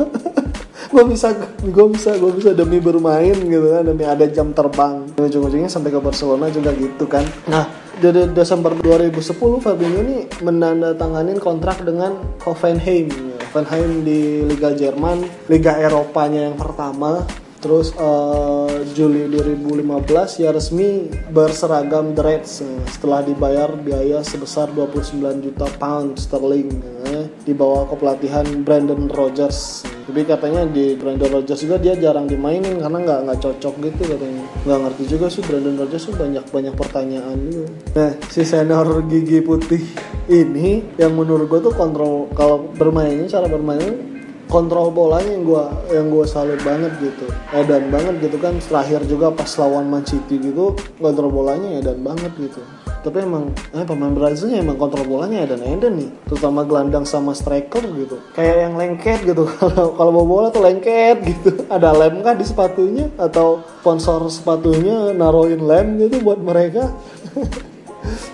Gue 0.94 1.04
bisa 1.04 1.36
gue 1.60 1.86
bisa 1.92 2.16
gue 2.16 2.32
bisa 2.32 2.56
demi 2.56 2.80
bermain 2.80 3.36
gitu 3.36 3.66
kan 3.76 3.84
demi 3.84 4.08
ada 4.08 4.24
jam 4.24 4.56
terbang. 4.56 5.04
Ujung-ujungnya 5.20 5.68
sampai 5.68 5.92
ke 5.92 6.00
Barcelona 6.00 6.48
juga 6.48 6.72
gitu 6.72 7.04
kan. 7.04 7.26
Nah 7.44 7.87
dari 7.98 8.30
Desember 8.30 8.70
2010 8.78 9.34
Fabinho 9.58 9.98
ini 10.06 10.18
menandatanganin 10.38 11.42
kontrak 11.42 11.82
dengan 11.82 12.14
Hoffenheim. 12.46 13.10
Hoffenheim 13.50 14.06
di 14.06 14.46
Liga 14.46 14.70
Jerman 14.70 15.26
Liga 15.50 15.74
Eropanya 15.82 16.46
yang 16.46 16.54
pertama 16.54 17.26
Terus 17.58 17.90
uh, 17.98 18.70
Juli 18.94 19.26
2015 19.34 20.42
ya 20.46 20.54
resmi 20.54 21.10
berseragam 21.34 22.14
The 22.14 22.22
Reds 22.22 22.62
uh, 22.62 22.86
setelah 22.86 23.26
dibayar 23.26 23.74
biaya 23.74 24.22
sebesar 24.22 24.70
29 24.70 25.18
juta 25.42 25.66
pound 25.82 26.22
sterling 26.22 26.70
uh, 27.02 27.26
dibawa 27.42 27.90
ke 27.90 27.94
pelatihan 27.98 28.46
Brandon 28.62 29.10
Rogers. 29.10 29.82
Tapi 30.06 30.24
katanya 30.24 30.64
di 30.70 30.94
Brandon 30.94 31.42
Rogers 31.42 31.66
juga 31.66 31.82
dia 31.82 31.98
jarang 31.98 32.30
dimainin 32.30 32.78
karena 32.78 32.98
nggak 33.02 33.20
nggak 33.26 33.38
cocok 33.42 33.74
gitu 33.90 34.02
katanya. 34.06 34.44
Nggak 34.62 34.78
ngerti 34.86 35.02
juga 35.10 35.26
sih 35.26 35.42
Brandon 35.42 35.76
Rogers 35.82 36.04
tuh 36.06 36.14
banyak 36.14 36.44
banyak 36.54 36.74
pertanyaan 36.78 37.36
gitu. 37.50 37.66
Nah 37.98 38.10
si 38.30 38.42
senior 38.46 39.02
gigi 39.10 39.42
putih 39.42 39.82
ini 40.30 40.94
yang 40.94 41.18
menurut 41.18 41.50
gue 41.50 41.58
tuh 41.58 41.74
kontrol 41.74 42.30
kalau 42.38 42.70
bermainnya 42.78 43.26
cara 43.26 43.50
bermainnya 43.50 44.17
kontrol 44.48 44.90
bolanya 44.90 45.30
yang 45.30 45.44
gue 45.44 45.64
yang 45.92 46.06
gue 46.08 46.24
salut 46.24 46.60
banget 46.64 46.92
gitu. 46.98 47.28
Edan 47.52 47.92
banget 47.92 48.18
gitu 48.24 48.36
kan 48.40 48.56
terakhir 48.58 49.04
juga 49.04 49.30
pas 49.30 49.48
lawan 49.60 49.86
Man 49.86 50.02
City 50.08 50.40
gitu 50.40 50.74
kontrol 50.98 51.30
bolanya 51.30 51.78
edan 51.78 52.00
banget 52.02 52.32
gitu. 52.40 52.64
Tapi 52.98 53.22
emang 53.22 53.54
eh, 53.76 53.86
pemain 53.86 54.10
Brazilnya 54.10 54.58
emang 54.64 54.80
kontrol 54.80 55.06
bolanya 55.06 55.44
edan 55.44 55.62
edan 55.62 55.94
nih. 56.00 56.10
Terutama 56.26 56.64
gelandang 56.66 57.04
sama 57.06 57.36
striker 57.36 57.84
gitu. 57.94 58.18
Kayak 58.34 58.56
yang 58.68 58.74
lengket 58.74 59.20
gitu. 59.22 59.44
Kalau 59.60 59.94
kalau 59.94 60.10
mau 60.10 60.26
bola 60.26 60.48
tuh 60.50 60.64
lengket 60.64 61.22
gitu. 61.22 61.62
Ada 61.74 61.94
lem 61.94 62.24
kah 62.24 62.34
di 62.34 62.42
sepatunya? 62.42 63.06
Atau 63.20 63.62
sponsor 63.84 64.26
sepatunya 64.32 65.12
naruhin 65.14 65.62
lem 65.62 66.00
gitu 66.00 66.24
buat 66.24 66.40
mereka 66.40 66.90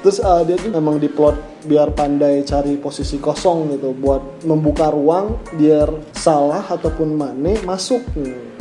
terus 0.04 0.20
uh, 0.20 0.44
dia 0.44 0.56
tuh 0.60 0.70
memang 0.70 1.00
diplot 1.00 1.36
biar 1.64 1.96
pandai 1.96 2.44
cari 2.44 2.76
posisi 2.76 3.16
kosong 3.16 3.72
gitu 3.74 3.96
buat 3.96 4.44
membuka 4.44 4.92
ruang 4.92 5.40
biar 5.56 6.12
salah 6.12 6.62
ataupun 6.68 7.16
Mane 7.16 7.64
masuk. 7.64 8.04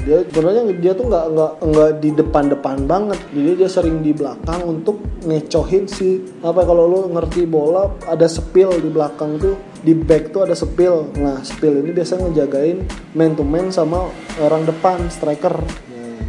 Dia 0.03 0.19
sebenarnya 0.27 0.67
dia 0.83 0.91
tuh 0.91 1.07
nggak 1.07 1.25
nggak 1.31 1.51
nggak 1.63 1.91
di 2.03 2.09
depan-depan 2.11 2.77
banget. 2.87 3.19
Jadi 3.31 3.51
dia 3.55 3.69
sering 3.71 4.03
di 4.03 4.11
belakang 4.11 4.59
untuk 4.67 4.99
ngecohin 5.23 5.87
si 5.87 6.19
apa 6.43 6.63
kalau 6.67 6.87
lo 6.87 6.99
ngerti 7.07 7.47
bola 7.47 7.87
ada 8.07 8.27
sepil 8.27 8.83
di 8.83 8.91
belakang 8.91 9.39
tuh 9.39 9.55
di 9.79 9.95
back 9.95 10.35
tuh 10.35 10.43
ada 10.43 10.55
sepil. 10.55 11.07
Nah 11.19 11.39
sepil 11.43 11.79
ini 11.79 11.95
biasanya 11.95 12.31
ngejagain 12.31 12.83
man 13.15 13.31
to 13.35 13.47
man 13.47 13.71
sama 13.71 14.11
orang 14.43 14.67
depan 14.67 15.07
striker 15.07 15.55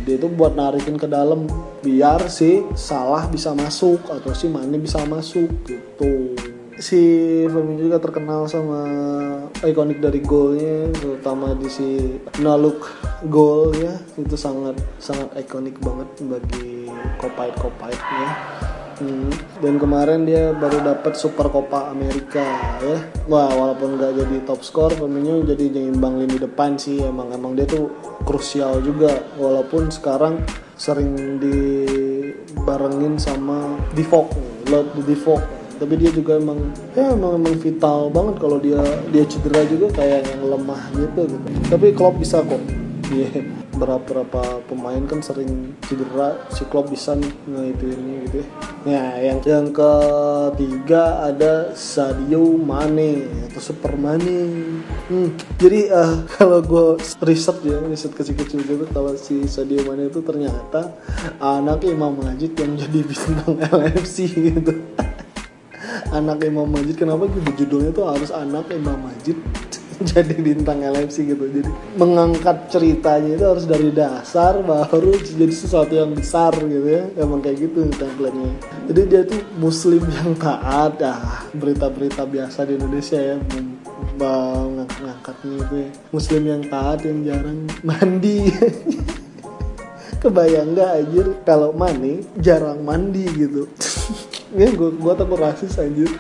dia 0.03 0.19
itu 0.19 0.27
buat 0.27 0.59
narikin 0.59 0.99
ke 0.99 1.07
dalam 1.07 1.47
biar 1.81 2.27
si 2.27 2.67
salah 2.75 3.31
bisa 3.31 3.55
masuk 3.55 4.03
atau 4.11 4.35
si 4.35 4.51
Mane 4.51 4.77
bisa 4.83 4.99
masuk 5.07 5.47
gitu. 5.65 6.35
Si 6.75 6.99
Firmino 7.47 7.87
juga 7.87 8.03
terkenal 8.03 8.51
sama 8.51 8.83
ikonik 9.63 10.03
dari 10.03 10.19
golnya 10.19 10.91
terutama 10.91 11.55
di 11.55 11.71
si 11.71 12.19
Naluk 12.43 12.91
gol 13.31 13.71
ya 13.79 13.95
itu 14.19 14.35
sangat 14.35 14.75
sangat 14.99 15.31
ikonik 15.39 15.79
banget 15.79 16.11
bagi 16.27 16.91
kopait 17.23 17.55
kopaitnya 17.63 18.29
Hmm. 19.01 19.31
Dan 19.59 19.79
kemarin 19.81 20.27
dia 20.27 20.55
baru 20.55 20.83
dapat 20.83 21.19
Super 21.19 21.51
Copa 21.51 21.91
Amerika 21.91 22.45
ya. 22.83 22.99
Wah 23.31 23.51
walaupun 23.51 23.99
nggak 23.99 24.13
jadi 24.25 24.37
top 24.47 24.61
skor, 24.63 24.93
Firmino 24.95 25.43
jadi 25.43 25.71
nyeimbang 25.71 26.21
lini 26.23 26.39
depan 26.39 26.79
sih. 26.79 27.03
Emang 27.03 27.33
emang 27.35 27.59
dia 27.59 27.67
tuh 27.67 27.91
krusial 28.23 28.83
juga. 28.85 29.11
Walaupun 29.41 29.91
sekarang 29.91 30.43
sering 30.75 31.39
dibarengin 31.43 33.17
sama 33.19 33.79
Divock, 33.95 34.31
Lord 34.71 34.95
Divock 35.07 35.43
tapi 35.75 35.99
dia 35.99 36.11
juga 36.15 36.39
emang 36.39 36.71
ya 36.95 37.13
emang 37.13 37.35
emang 37.35 37.59
vital 37.59 38.07
banget 38.07 38.39
kalau 38.39 38.63
dia 38.63 38.79
dia 39.11 39.27
cedera 39.27 39.67
juga 39.67 39.91
kayak 39.91 40.23
yang 40.23 40.43
lemah 40.47 40.81
gitu 40.95 41.27
gitu 41.27 41.49
tapi 41.67 41.91
Klopp 41.91 42.23
bisa 42.23 42.41
kok 42.47 42.63
Iya, 43.13 43.45
berapa-berapa 43.75 44.65
pemain 44.67 45.03
kan 45.07 45.21
sering 45.21 45.75
cedera, 45.87 46.39
si 46.51 46.65
Klopp 46.67 46.91
bisa 46.91 47.19
itu 47.19 47.85
ini 47.91 48.27
gitu 48.29 48.37
ya. 48.43 48.47
Nah, 48.85 49.09
yang 49.17 49.39
yang 49.43 49.69
ketiga 49.73 51.25
ada 51.25 51.73
Sadio 51.73 52.57
Mane 52.61 53.27
atau 53.51 53.61
Super 53.61 53.97
Mane. 53.97 54.51
Hmm, 55.09 55.35
jadi 55.57 55.91
uh, 55.91 56.25
kalau 56.37 56.61
gue 56.63 56.87
riset 57.25 57.59
ya, 57.65 57.81
riset 57.85 58.13
kecil-kecil 58.13 58.61
gitu 58.65 58.85
kalau 58.93 59.17
si 59.19 59.45
Sadio 59.51 59.83
Mane 59.89 60.09
itu 60.09 60.21
ternyata 60.23 60.95
anak 61.41 61.83
Imam 61.89 62.15
Majid 62.15 62.55
yang 62.57 62.77
jadi 62.79 63.01
bintang 63.03 63.57
LFC 63.75 64.31
gitu. 64.31 64.73
anak 66.19 66.45
Imam 66.45 66.69
Majid 66.69 66.97
kenapa 66.99 67.27
gitu 67.31 67.65
judulnya 67.65 67.91
tuh 67.95 68.07
harus 68.07 68.31
anak 68.31 68.71
Imam 68.71 68.99
Majid 68.99 69.39
jadi 70.11 70.35
bintang 70.39 70.83
LFC 70.83 71.29
gitu. 71.29 71.47
Jadi 71.47 71.71
mengangkat 71.97 72.69
ceritanya 72.71 73.39
itu 73.39 73.45
harus 73.45 73.67
dari 73.69 73.91
dasar 73.95 74.59
baru 74.61 75.15
jadi 75.21 75.53
sesuatu 75.55 75.95
yang 75.95 76.13
besar 76.15 76.55
gitu 76.57 76.89
ya. 76.89 77.05
Emang 77.19 77.41
kayak 77.45 77.71
gitu 77.71 77.87
template-nya. 77.95 78.53
Jadi 78.91 79.01
dia 79.07 79.23
tuh 79.27 79.41
muslim 79.59 80.03
yang 80.11 80.35
taat. 80.37 80.99
Ah 81.05 81.47
berita-berita 81.55 82.27
biasa 82.27 82.67
di 82.67 82.81
Indonesia 82.81 83.19
ya. 83.19 83.37
Ngangkat-ngangkatnya 84.19 85.55
itu 85.63 85.75
ya. 85.87 85.91
Muslim 86.11 86.43
yang 86.47 86.63
taat 86.67 86.99
yang 87.07 87.19
jarang 87.23 87.61
mandi. 87.87 88.39
Kebayang 90.25 90.73
nggak 90.73 90.91
anjir? 91.05 91.27
Kalau 91.45 91.71
mani 91.77 92.25
jarang 92.41 92.81
mandi 92.81 93.29
gitu 93.29 93.69
ya 94.55 94.71
gue 94.71 94.91
gue 94.95 95.13
takut 95.19 95.39
rasis 95.39 95.77
anjir. 95.77 96.11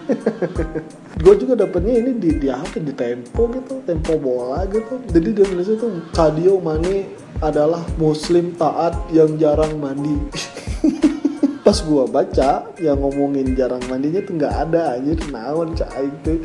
Gue 1.24 1.34
juga 1.40 1.54
dapetnya 1.64 2.04
ini 2.04 2.18
di 2.18 2.30
di 2.36 2.48
apa 2.50 2.76
di 2.76 2.92
tempo 2.92 3.48
gitu 3.48 3.80
tempo 3.86 4.18
bola 4.18 4.66
gitu. 4.68 5.00
Jadi 5.08 5.28
di 5.30 5.40
Indonesia 5.40 5.74
tuh 5.78 6.04
Sadio 6.12 6.58
Mane 6.58 7.14
adalah 7.38 7.80
muslim 7.96 8.52
taat 8.58 8.92
yang 9.14 9.38
jarang 9.38 9.78
mandi. 9.78 10.18
Pas 11.64 11.78
gue 11.80 12.04
baca 12.10 12.68
yang 12.76 13.00
ngomongin 13.00 13.56
jarang 13.56 13.80
mandinya 13.88 14.20
tuh 14.20 14.34
nggak 14.36 14.54
ada 14.68 14.98
anjir. 14.98 15.16
Naon 15.32 15.72
cah 15.78 15.88
itu 16.04 16.44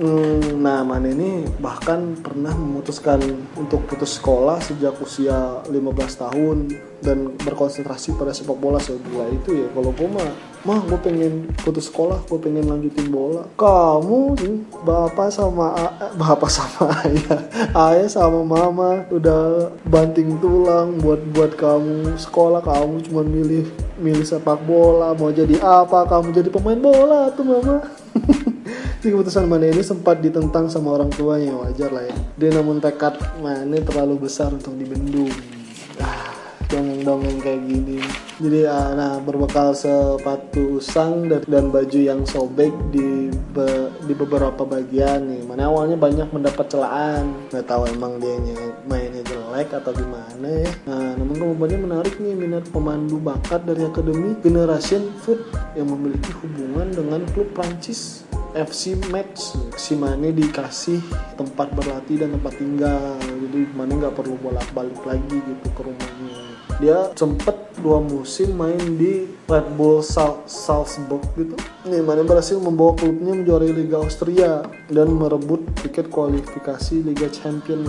Hmm, 0.00 0.64
nah, 0.64 0.80
Mane 0.80 1.12
ini 1.12 1.44
bahkan 1.60 2.16
pernah 2.16 2.56
memutuskan 2.56 3.20
untuk 3.52 3.84
putus 3.84 4.16
sekolah 4.16 4.64
sejak 4.64 4.96
usia 4.96 5.60
15 5.68 5.76
tahun 6.24 6.56
dan 7.00 7.36
berkonsentrasi 7.40 8.16
pada 8.16 8.32
sepak 8.32 8.56
bola 8.56 8.80
setelah 8.80 9.28
itu 9.32 9.64
ya. 9.64 9.68
Kalau 9.72 9.90
gue 9.92 10.08
mah, 10.08 10.30
mah 10.64 10.80
gue 10.84 10.98
pengen 11.00 11.50
putus 11.60 11.88
sekolah, 11.88 12.24
gue 12.26 12.38
pengen 12.40 12.68
lanjutin 12.68 13.08
bola. 13.12 13.44
Kamu, 13.58 14.36
bapak 14.84 15.28
sama 15.32 15.76
eh, 15.76 16.12
bapak 16.16 16.50
sama 16.50 16.92
ayah, 17.04 17.40
ayah 17.92 18.08
sama 18.08 18.40
mama 18.42 19.04
udah 19.12 19.70
banting 19.86 20.36
tulang 20.40 20.96
buat 21.00 21.20
buat 21.32 21.52
kamu 21.56 22.16
sekolah, 22.16 22.60
kamu 22.64 23.04
cuma 23.08 23.22
milih 23.24 23.68
milih 23.96 24.24
sepak 24.24 24.60
bola, 24.64 25.16
mau 25.16 25.32
jadi 25.32 25.56
apa? 25.60 26.04
Kamu 26.04 26.32
jadi 26.32 26.48
pemain 26.52 26.78
bola 26.78 27.32
tuh 27.32 27.44
mama. 27.44 27.76
Si 29.06 29.14
keputusan 29.14 29.46
Mane 29.46 29.70
ini 29.70 29.86
sempat 29.86 30.18
ditentang 30.18 30.66
sama 30.66 30.98
orang 30.98 31.14
tuanya 31.14 31.54
wajar 31.54 31.94
lah 31.94 32.10
ya. 32.10 32.16
Dia 32.34 32.50
namun 32.58 32.82
tekad 32.82 33.14
Mane 33.38 33.78
terlalu 33.84 34.26
besar 34.26 34.50
untuk 34.50 34.74
dibendung. 34.74 35.30
Ah, 36.02 36.35
dongeng-dongeng 36.70 37.38
kayak 37.42 37.62
gini. 37.66 37.98
Jadi 38.36 38.68
ah, 38.68 38.92
nah 38.92 39.12
berbekal 39.22 39.72
sepatu 39.72 40.76
usang 40.76 41.30
dan, 41.30 41.42
dan 41.48 41.72
baju 41.72 41.98
yang 41.98 42.22
sobek 42.28 42.72
di 42.92 43.32
be, 43.56 43.90
di 44.04 44.12
beberapa 44.12 44.62
bagian 44.66 45.24
nih. 45.30 45.42
Mana 45.48 45.72
awalnya 45.72 45.96
banyak 45.96 46.28
mendapat 46.30 46.66
celaan. 46.68 47.32
Gak 47.48 47.64
tahu 47.64 47.88
emang 47.88 48.20
dia 48.20 48.36
mainnya 48.84 49.24
jelek 49.24 49.72
atau 49.72 49.92
gimana 49.96 50.48
ya. 50.48 50.70
Nah, 50.84 51.16
namun 51.16 51.56
kemudian 51.56 51.80
menarik 51.82 52.14
nih 52.20 52.36
minat 52.36 52.68
pemandu 52.70 53.16
bakat 53.16 53.64
dari 53.64 53.88
Akademi 53.88 54.36
Generation 54.44 55.10
Foot 55.24 55.40
yang 55.72 55.88
memiliki 55.88 56.30
hubungan 56.44 56.92
dengan 56.92 57.20
klub 57.32 57.48
Prancis 57.56 58.26
FC 58.56 58.96
Match 59.12 59.52
si 59.76 59.92
Mane 59.92 60.32
dikasih 60.32 61.04
tempat 61.36 61.76
berlatih 61.76 62.24
dan 62.24 62.32
tempat 62.40 62.56
tinggal 62.56 63.20
jadi 63.20 63.68
Mane 63.76 64.00
nggak 64.00 64.16
perlu 64.16 64.40
bolak 64.40 64.64
balik 64.72 64.96
lagi 65.04 65.36
gitu 65.44 65.68
ke 65.76 65.80
rumahnya 65.84 66.45
dia 66.80 67.08
sempet 67.16 67.66
dua 67.80 68.00
musim 68.00 68.56
main 68.56 68.80
di 68.96 69.28
Red 69.46 69.76
Bull 69.76 70.00
Sal 70.02 70.42
Salzburg 70.48 71.22
gitu. 71.36 71.56
Nih 71.86 72.02
Mane 72.02 72.24
berhasil 72.24 72.58
membawa 72.58 72.96
klubnya 72.96 73.32
menjuarai 73.36 73.72
Liga 73.72 74.00
Austria 74.00 74.64
dan 74.90 75.08
merebut 75.12 75.62
tiket 75.84 76.08
kualifikasi 76.10 77.04
Liga 77.04 77.28
Champion. 77.30 77.84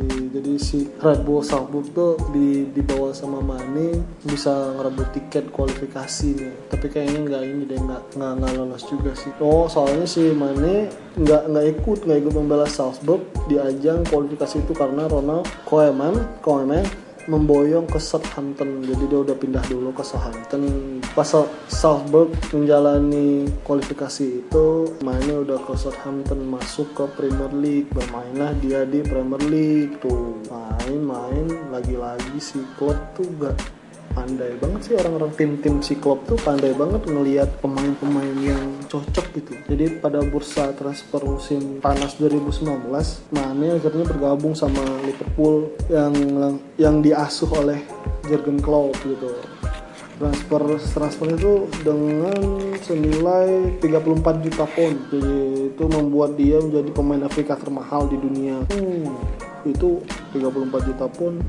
Di, 0.00 0.32
jadi 0.32 0.56
si 0.56 0.88
Red 1.00 1.28
Bull 1.28 1.44
Salzburg 1.44 1.92
tuh 1.92 2.16
di 2.32 2.68
dibawa 2.70 3.12
sama 3.16 3.40
Mane 3.40 4.02
bisa 4.24 4.76
ngerebut 4.78 5.08
tiket 5.14 5.48
kualifikasi 5.54 6.28
nih. 6.36 6.54
Tapi 6.70 6.86
kayaknya 6.90 7.20
nggak 7.26 7.42
ini 7.46 7.62
deh 7.66 7.78
nggak 7.80 8.02
nggak 8.18 8.52
lolos 8.58 8.84
juga 8.86 9.12
sih. 9.16 9.32
Oh 9.42 9.66
soalnya 9.66 10.06
si 10.06 10.30
Mane 10.36 10.90
nggak 11.18 11.42
nggak 11.50 11.66
ikut 11.78 11.98
nggak 12.06 12.18
ikut 12.22 12.34
membela 12.34 12.66
Salzburg 12.68 13.24
di 13.50 13.58
ajang 13.58 14.06
kualifikasi 14.06 14.62
itu 14.62 14.72
karena 14.76 15.10
Ronald 15.10 15.48
Koeman 15.66 16.14
Koeman 16.44 16.86
memboyong 17.30 17.86
ke 17.86 18.02
Southampton. 18.02 18.82
Jadi 18.82 19.04
dia 19.06 19.18
udah 19.22 19.36
pindah 19.38 19.62
dulu 19.70 19.94
ke 19.94 20.02
Southampton. 20.02 20.98
Pas 21.14 21.30
Salzburg 21.70 22.34
menjalani 22.50 23.46
kualifikasi 23.62 24.42
itu 24.42 24.66
mainnya 25.06 25.38
udah 25.46 25.62
ke 25.62 25.78
Southampton 25.78 26.42
masuk 26.50 26.90
ke 26.98 27.06
Premier 27.14 27.52
League. 27.54 27.86
Bermainlah 27.94 28.58
dia 28.58 28.82
di 28.82 29.06
Premier 29.06 29.42
League 29.46 29.94
tuh. 30.02 30.42
Main-main 30.50 31.46
lagi-lagi 31.70 32.42
si 32.42 32.58
klub 32.74 32.98
tuh 33.14 33.30
gak 33.38 33.54
pandai 34.10 34.58
banget 34.58 34.80
sih 34.90 34.94
orang-orang 34.98 35.30
tim-tim 35.38 35.78
si 35.80 35.94
klub 35.98 36.26
tuh 36.26 36.34
pandai 36.42 36.74
banget 36.74 37.06
ngelihat 37.06 37.62
pemain-pemain 37.62 38.36
yang 38.42 38.62
cocok 38.90 39.26
gitu. 39.38 39.52
Jadi 39.70 40.02
pada 40.02 40.18
bursa 40.26 40.74
transfer 40.74 41.22
musim 41.22 41.78
panas 41.78 42.18
2019 42.18 42.90
Mane 43.30 43.78
akhirnya 43.78 44.04
bergabung 44.06 44.58
sama 44.58 44.82
Liverpool 45.06 45.70
yang 45.86 46.14
yang 46.74 46.98
diasuh 46.98 47.50
oleh 47.54 47.78
Jurgen 48.26 48.58
Klopp 48.58 48.98
gitu. 49.06 49.30
Transfer 50.20 50.62
transfer 50.92 51.32
itu 51.32 51.64
dengan 51.80 52.36
senilai 52.84 53.80
34 53.80 54.44
juta 54.44 54.68
pound 54.68 54.98
jadi 55.08 55.38
itu 55.72 55.84
membuat 55.88 56.36
dia 56.36 56.60
menjadi 56.60 56.90
pemain 56.92 57.24
Afrika 57.24 57.56
termahal 57.56 58.10
di 58.10 58.20
dunia. 58.20 58.60
Hmm, 58.68 59.16
itu 59.64 60.04
34 60.36 60.88
juta 60.92 61.06
pound 61.08 61.40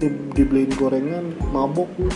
di, 0.00 0.08
dibeliin 0.34 0.72
gorengan 0.74 1.24
mabok. 1.50 1.90
Lu 2.00 2.10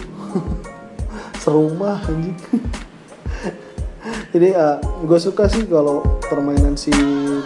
serumah 1.47 2.03
anjing. 2.11 2.35
Jadi 4.35 4.53
uh, 4.53 4.77
ah, 4.77 4.77
gue 4.83 5.19
suka 5.23 5.47
sih 5.47 5.63
kalau 5.71 6.03
permainan 6.27 6.75
si 6.75 6.91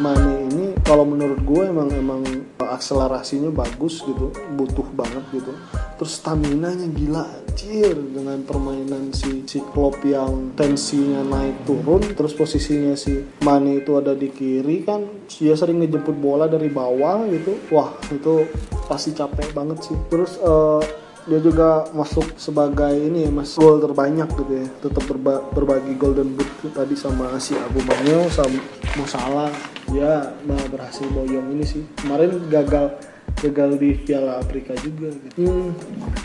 Mane 0.00 0.48
ini 0.48 0.69
kalau 0.90 1.07
menurut 1.07 1.38
gue 1.46 1.70
emang 1.70 1.87
emang 1.94 2.26
akselerasinya 2.59 3.55
bagus 3.55 4.03
gitu 4.03 4.35
butuh 4.59 4.90
banget 4.98 5.22
gitu. 5.38 5.55
Terus 6.03 6.18
stamina 6.18 6.74
nya 6.74 6.90
gila 6.90 7.31
anjir 7.31 7.94
dengan 7.94 8.42
permainan 8.42 9.14
si 9.14 9.46
si 9.46 9.62
Klopp 9.70 10.03
yang 10.03 10.50
tensinya 10.59 11.22
naik 11.22 11.62
turun 11.62 12.03
terus 12.18 12.35
posisinya 12.35 12.98
si 12.98 13.22
Mane 13.46 13.87
itu 13.87 14.03
ada 14.03 14.18
di 14.18 14.35
kiri 14.35 14.83
kan 14.83 15.07
dia 15.31 15.55
sering 15.55 15.79
ngejemput 15.79 16.18
bola 16.18 16.50
dari 16.50 16.66
bawah 16.66 17.22
gitu. 17.31 17.55
Wah 17.70 17.94
itu 18.11 18.50
pasti 18.90 19.14
capek 19.14 19.55
banget 19.55 19.87
sih. 19.87 19.96
Terus 20.11 20.42
uh, 20.42 20.83
dia 21.28 21.40
juga 21.40 21.88
masuk 21.92 22.37
sebagai 22.40 22.96
ini 22.96 23.28
ya 23.28 23.30
mas 23.33 23.52
gol 23.56 23.80
terbanyak 23.83 24.28
gitu 24.33 24.52
ya. 24.52 24.66
Tetap 24.80 25.04
berba 25.04 25.44
berbagi 25.52 25.92
golden 26.00 26.33
boot 26.37 26.48
tadi 26.72 26.96
sama 26.96 27.37
si 27.37 27.56
Abu 27.56 27.85
Manyo 27.85 28.28
sama 28.33 28.61
Mo 28.96 29.04
Salah. 29.04 29.52
Ya 29.90 30.33
nah, 30.46 30.61
berhasil 30.70 31.04
boyong 31.11 31.52
ini 31.52 31.64
sih. 31.66 31.83
Kemarin 32.00 32.48
gagal 32.48 32.96
gagal 33.40 33.70
di 33.80 33.90
Piala 34.00 34.40
Afrika 34.40 34.72
juga 34.80 35.12
gitu. 35.12 35.48
Hmm, 35.48 35.72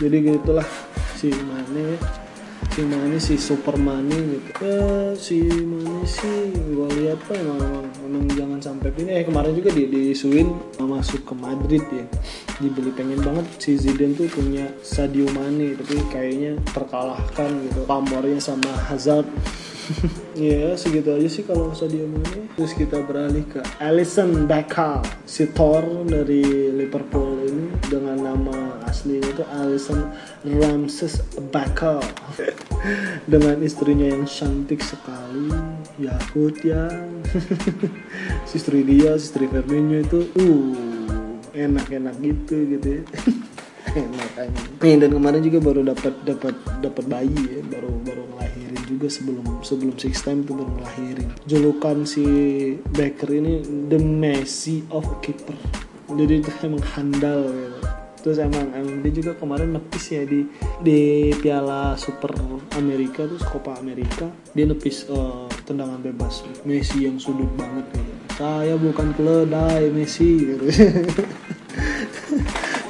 jadi 0.00 0.36
gitulah 0.36 0.66
si 1.16 1.32
Mane 1.32 1.96
si 2.72 2.82
Mane 2.84 3.16
si 3.16 3.34
Superman 3.40 4.08
gitu. 4.12 4.50
Ya 4.60 5.12
si 5.16 5.38
Mane 5.44 6.04
sih? 6.04 6.52
Gue 6.52 6.88
lihat 7.00 7.20
kan 7.24 7.40
emang, 7.40 7.88
emang 8.04 8.24
jangan 8.36 8.60
sampai 8.60 8.92
ini 9.00 9.10
eh 9.20 9.24
kemarin 9.24 9.56
juga 9.56 9.72
di 9.72 9.88
di 9.88 10.02
Suin 10.12 10.52
masuk 10.76 11.24
ke 11.24 11.34
Madrid 11.36 11.84
ya. 11.88 12.04
Dibeli 12.60 12.92
pengen 12.92 13.20
banget 13.20 13.46
si 13.60 13.76
Zidane 13.76 14.16
tuh 14.16 14.28
punya 14.32 14.68
Sadio 14.80 15.28
Mane 15.32 15.76
tapi 15.76 16.00
kayaknya 16.12 16.60
terkalahkan 16.72 17.50
gitu. 17.68 17.84
Pamornya 17.88 18.40
sama 18.40 18.72
Hazard. 18.92 19.26
Ya 20.36 20.76
segitu 20.76 21.16
aja 21.16 21.28
sih 21.32 21.48
kalau 21.48 21.72
Sadio 21.72 22.04
Mane. 22.04 22.52
Terus 22.60 22.76
kita 22.76 23.00
beralih 23.00 23.40
ke 23.48 23.64
Alisson 23.80 24.44
Becker. 24.44 25.00
Si 25.24 25.48
Thor 25.48 26.04
dari 26.04 26.68
Liverpool 26.76 27.40
ini 27.40 27.72
dengan 27.88 28.20
nama 28.20 28.75
aslinya 28.86 29.28
itu 29.28 29.44
Alisson 29.50 30.00
Ramses 30.46 31.20
Becker 31.50 32.00
dengan 33.26 33.58
istrinya 33.60 34.06
yang 34.06 34.24
cantik 34.24 34.80
sekali 34.80 35.50
Yakut 35.96 36.60
ya. 36.60 36.92
Istri 38.56 38.84
dia 38.84 39.16
istri 39.16 39.48
Firmino 39.48 40.00
itu 40.00 40.28
uh 40.36 40.76
enak-enak 41.56 42.14
gitu 42.20 42.56
gitu 42.76 42.88
ya. 43.00 43.02
Enak 43.96 44.32
aja. 44.36 44.60
Dan 45.00 45.12
kemarin 45.16 45.40
juga 45.40 45.58
baru 45.64 45.80
dapat 45.80 46.14
dapat 46.28 46.54
dapat 46.84 47.04
bayi 47.08 47.32
ya. 47.48 47.64
Baru 47.64 47.96
baru 48.04 48.28
ngelahirin 48.36 48.82
juga 48.84 49.08
sebelum 49.08 49.44
sebelum 49.64 49.96
six 49.96 50.20
time 50.20 50.44
itu 50.44 50.52
baru 50.52 50.72
ngelahirin. 50.76 51.28
Julukan 51.48 52.04
si 52.04 52.24
Becker 52.92 53.32
ini 53.32 53.64
the 53.88 53.96
Messi 53.96 54.84
of 54.92 55.08
keeper. 55.24 55.56
Jadi 56.12 56.44
itu 56.44 56.50
emang 56.60 56.84
handal 56.92 57.48
gitu 57.48 58.05
terus 58.26 58.42
emang 58.42 58.74
emang 58.74 59.06
dia 59.06 59.22
juga 59.22 59.38
kemarin 59.38 59.70
nepis 59.78 60.10
ya 60.10 60.26
di 60.26 60.50
di 60.82 61.30
Piala 61.38 61.94
Super 61.94 62.34
Amerika 62.74 63.22
terus 63.22 63.46
Copa 63.46 63.78
Amerika. 63.78 64.26
Dia 64.50 64.66
nepis 64.66 65.06
uh, 65.06 65.46
tendangan 65.62 66.02
bebas. 66.02 66.42
Messi 66.66 67.06
yang 67.06 67.22
sudut 67.22 67.46
banget 67.54 67.86
gitu. 67.94 68.12
Saya 68.34 68.74
bukan 68.74 69.14
keledai 69.14 69.94
Messi 69.94 70.42
gitu. 70.42 70.66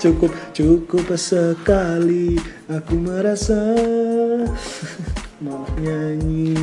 cukup 0.03 0.33
cukup 0.57 1.05
sekali 1.21 2.41
aku 2.73 2.97
merasa 2.97 3.77
mau 5.45 5.69
nyanyi 5.77 6.57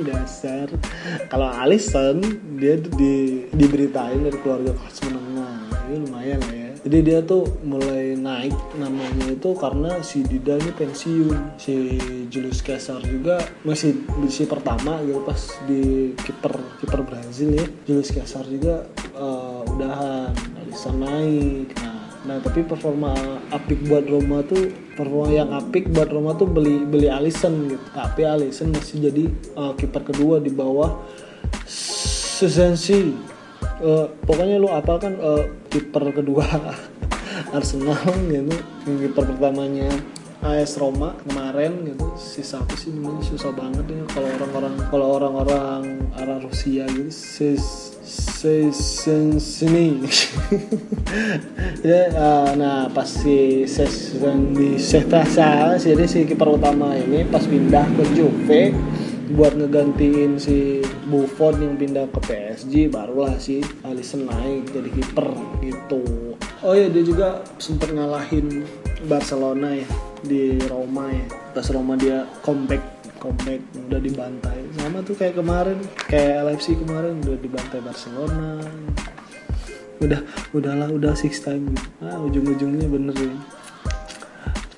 dasar. 0.00 0.72
Kalau 1.28 1.52
Alisson 1.60 2.24
dia 2.56 2.80
di 2.80 3.44
diberitain 3.52 4.24
dari 4.24 4.38
keluarga 4.40 4.72
kelas 4.72 4.96
menengah. 5.12 5.60
Ini 5.92 5.96
lumayan 6.08 6.40
lah 6.40 6.54
ya. 6.56 6.70
Jadi 6.84 6.98
dia 7.00 7.18
tuh 7.24 7.48
mulai 7.64 8.03
naik 8.24 8.56
namanya 8.80 9.28
itu 9.28 9.52
karena 9.52 10.00
si 10.00 10.24
Dida 10.24 10.56
ini 10.56 10.72
pensiun 10.72 11.60
si 11.60 12.00
Julius 12.32 12.64
Caesar 12.64 13.04
juga 13.04 13.44
masih 13.68 14.00
si 14.32 14.48
pertama 14.48 15.04
gitu 15.04 15.20
pas 15.20 15.40
di 15.68 16.16
kiper 16.16 16.56
kiper 16.80 17.00
Brazil 17.04 17.52
ya 17.52 17.66
Julius 17.84 18.08
Caesar 18.08 18.48
juga 18.48 18.88
uh, 19.12 19.60
udahan 19.68 20.32
Alisson 20.64 20.96
naik 21.04 21.76
nah 21.84 22.04
Nah 22.24 22.40
tapi 22.40 22.64
performa 22.64 23.12
apik 23.52 23.84
buat 23.84 24.08
Roma 24.08 24.40
tuh 24.48 24.72
performa 24.96 25.28
yang 25.28 25.52
apik 25.52 25.92
buat 25.92 26.08
Roma 26.08 26.32
tuh 26.32 26.48
beli 26.48 26.80
beli 26.88 27.12
Alisson 27.12 27.68
gitu. 27.68 27.84
Tapi 27.92 28.24
Alisson 28.24 28.72
masih 28.72 29.12
jadi 29.12 29.24
uh, 29.60 29.76
kiper 29.76 30.08
kedua 30.08 30.40
di 30.40 30.48
bawah 30.48 31.04
Sesensi. 31.68 33.12
Uh, 33.84 34.08
pokoknya 34.24 34.56
lu 34.56 34.70
apa 34.72 34.96
kan 34.96 35.18
uh, 35.20 35.44
kiper 35.68 36.16
kedua 36.16 36.46
Arsenal 37.54 38.02
gitu. 38.34 38.56
Kiper 38.84 39.24
pertamanya 39.30 39.88
AS 40.44 40.76
Roma 40.76 41.16
kemarin 41.24 41.88
gitu. 41.88 42.04
Si 42.18 42.44
siapa 42.44 42.74
sih 42.76 42.92
namanya? 42.92 43.22
Susah 43.24 43.54
banget 43.54 43.86
ya 43.88 44.04
kalau 44.12 44.28
orang-orang 44.28 44.74
kalau 44.92 45.06
orang-orang 45.16 45.82
arah 46.18 46.38
Rusia 46.42 46.84
gitu. 46.90 47.08
Sis 47.08 47.94
sini 49.40 50.04
ya 51.88 52.12
uh, 52.12 52.52
nah 52.52 52.92
pas 52.92 53.08
si 53.08 53.64
ses 53.64 54.20
di 54.52 54.76
Setasa 54.76 55.80
jadi 55.80 56.04
si 56.04 56.28
kiper 56.28 56.60
utama 56.60 56.92
ini 56.92 57.24
pas 57.24 57.40
pindah 57.48 57.88
ke 57.96 58.04
Juve 58.12 58.62
buat 59.32 59.56
ngegantiin 59.56 60.36
si 60.36 60.84
Buffon 61.08 61.56
yang 61.64 61.80
pindah 61.80 62.04
ke 62.12 62.20
PSG 62.20 62.92
barulah 62.92 63.40
si 63.40 63.64
Alisson 63.80 64.28
naik 64.28 64.68
jadi 64.76 64.90
kiper 64.92 65.32
gitu 65.64 66.33
oh 66.64 66.72
ya 66.72 66.88
dia 66.88 67.04
juga 67.04 67.44
sempat 67.60 67.92
ngalahin 67.92 68.64
Barcelona 69.04 69.76
ya 69.76 69.88
di 70.24 70.56
Roma 70.64 71.12
ya. 71.12 71.26
Pas 71.52 71.68
Roma 71.68 71.94
dia 72.00 72.24
comeback 72.40 72.80
comeback 73.20 73.60
udah 73.88 74.00
dibantai. 74.00 74.58
Sama 74.80 75.04
tuh 75.04 75.16
kayak 75.16 75.36
kemarin 75.36 75.78
kayak 76.08 76.48
LFC 76.48 76.80
kemarin 76.80 77.20
udah 77.20 77.36
dibantai 77.36 77.80
Barcelona. 77.84 78.64
Udah 80.00 80.20
udahlah 80.56 80.88
udah 80.88 81.12
six 81.12 81.44
time 81.44 81.68
gitu. 81.72 81.88
Ah 82.00 82.16
ujung-ujungnya 82.24 82.88
bener 82.88 83.16
ya. 83.16 83.36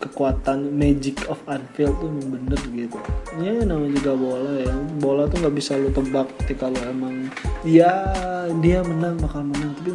Kekuatan 0.02 0.74
magic 0.74 1.22
of 1.30 1.38
Anfield 1.46 1.94
tuh 2.02 2.10
bener 2.10 2.60
gitu. 2.74 2.98
Ya 3.38 3.62
namanya 3.62 3.94
juga 3.94 4.12
bola 4.18 4.52
ya. 4.58 4.74
Bola 4.98 5.30
tuh 5.30 5.38
nggak 5.38 5.54
bisa 5.54 5.78
lu 5.78 5.94
tebak 5.94 6.26
ketika 6.42 6.66
lu 6.66 6.78
emang 6.82 7.30
ya 7.62 8.10
dia 8.58 8.82
menang 8.82 9.22
bakal 9.22 9.46
menang. 9.46 9.70
Tapi 9.78 9.90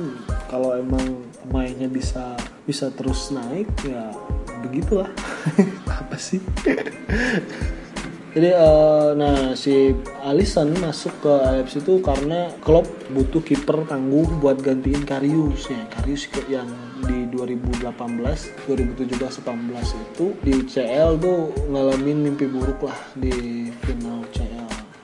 kalau 0.52 0.76
emang 0.76 1.31
pemainnya 1.52 1.92
bisa 1.92 2.40
bisa 2.64 2.88
terus 2.96 3.28
naik 3.36 3.68
ya 3.84 4.16
begitulah 4.64 5.12
apa 6.00 6.16
sih 6.16 6.40
jadi 8.32 8.56
uh, 8.56 9.12
nah 9.20 9.52
si 9.60 9.92
Alisson 10.24 10.72
masuk 10.80 11.12
ke 11.20 11.34
AFC 11.52 11.84
itu 11.84 12.00
karena 12.00 12.48
klub 12.64 12.88
butuh 13.12 13.44
kiper 13.44 13.84
tangguh 13.84 14.40
buat 14.40 14.56
gantiin 14.64 15.04
Karius 15.04 15.68
ya. 15.68 15.84
Karius 15.92 16.32
yang 16.48 16.72
di 17.04 17.28
2018, 17.28 17.92
2017, 17.92 19.44
18 19.44 19.44
itu 20.00 20.26
di 20.48 20.56
CL 20.64 21.20
tuh 21.20 21.52
ngalamin 21.76 22.32
mimpi 22.32 22.48
buruk 22.48 22.88
lah 22.88 22.96
di 23.20 23.68
final 23.84 24.24
CL. 24.32 24.51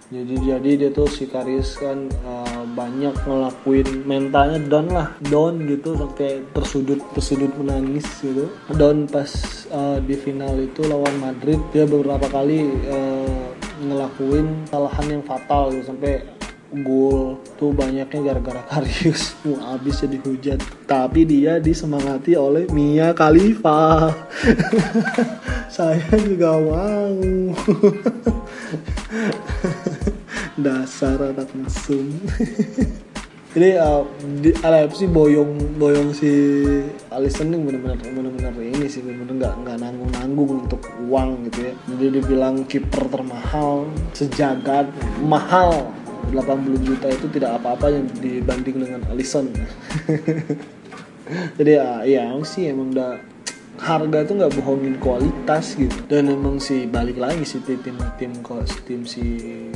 Jadi 0.07 0.39
jadi 0.39 0.69
dia 0.79 0.89
tuh 0.95 1.11
si 1.11 1.27
Karius 1.27 1.83
kan 1.83 2.07
uh, 2.23 2.63
banyak 2.63 3.11
ngelakuin 3.27 4.07
mentalnya 4.07 4.63
down 4.63 4.87
lah, 4.87 5.11
down 5.27 5.67
gitu 5.67 5.99
sampai 5.99 6.47
tersudut 6.55 7.03
tersudut 7.11 7.51
menangis 7.59 8.07
gitu. 8.23 8.47
Down 8.71 9.11
pas 9.11 9.27
uh, 9.67 9.99
di 9.99 10.15
final 10.15 10.55
itu 10.63 10.87
lawan 10.87 11.11
Madrid 11.19 11.59
dia 11.75 11.83
beberapa 11.83 12.23
kali 12.31 12.71
uh, 12.87 13.51
ngelakuin 13.83 14.71
kesalahan 14.71 15.07
yang 15.11 15.23
fatal 15.27 15.75
gitu 15.75 15.91
sampai 15.91 16.23
gol. 16.87 17.43
Tuh 17.59 17.75
banyaknya 17.75 18.31
gara-gara 18.31 18.63
Karius. 18.71 19.35
Mau 19.43 19.59
habis 19.59 19.99
jadi 19.99 20.23
hujan 20.23 20.59
tapi 20.87 21.27
dia 21.27 21.59
disemangati 21.59 22.39
oleh 22.39 22.63
Mia 22.71 23.11
Khalifa. 23.11 24.15
Saya 25.75 26.15
juga 26.23 26.55
mau 26.55 27.11
dasar 30.57 31.21
anak 31.21 31.49
mesum. 31.53 32.09
Jadi 33.57 33.73
uh, 33.73 34.05
di 34.43 34.53
LFC 34.53 35.09
boyong 35.09 35.81
boyong 35.81 36.13
si 36.13 36.29
Alisson 37.09 37.49
ini 37.49 37.57
benar-benar 37.63 37.97
benar-benar 38.05 38.53
ini 38.61 38.85
sih 38.85 39.01
benar-benar 39.01 39.33
nggak 39.33 39.53
nggak 39.65 39.77
nanggung 39.81 40.11
nanggung 40.13 40.49
untuk 40.67 40.81
uang 41.09 41.49
gitu 41.49 41.71
ya. 41.71 41.73
Jadi 41.89 42.05
dibilang 42.21 42.55
kiper 42.69 43.09
termahal 43.09 43.89
sejagat 44.13 44.89
mahal. 45.25 45.89
80 46.27 46.83
juta 46.83 47.07
itu 47.07 47.27
tidak 47.31 47.55
apa-apa 47.55 47.87
yang 47.87 48.03
dibanding 48.19 48.83
dengan 48.83 48.99
Alisson 49.07 49.47
jadi 51.57 51.71
ya 51.71 51.87
ya 52.03 52.23
sih 52.43 52.67
emang 52.67 52.91
udah 52.91 53.19
harga 53.77 54.27
tuh 54.27 54.35
nggak 54.41 54.53
bohongin 54.57 54.95
kualitas 54.99 55.77
gitu. 55.77 55.95
Dan 56.09 56.33
emang 56.33 56.57
sih 56.57 56.89
balik 56.89 57.17
lagi 57.17 57.45
sih 57.45 57.61
tim 57.63 57.79
tim 57.81 57.97
tim 58.17 58.33
tim 58.83 59.01
si 59.05 59.23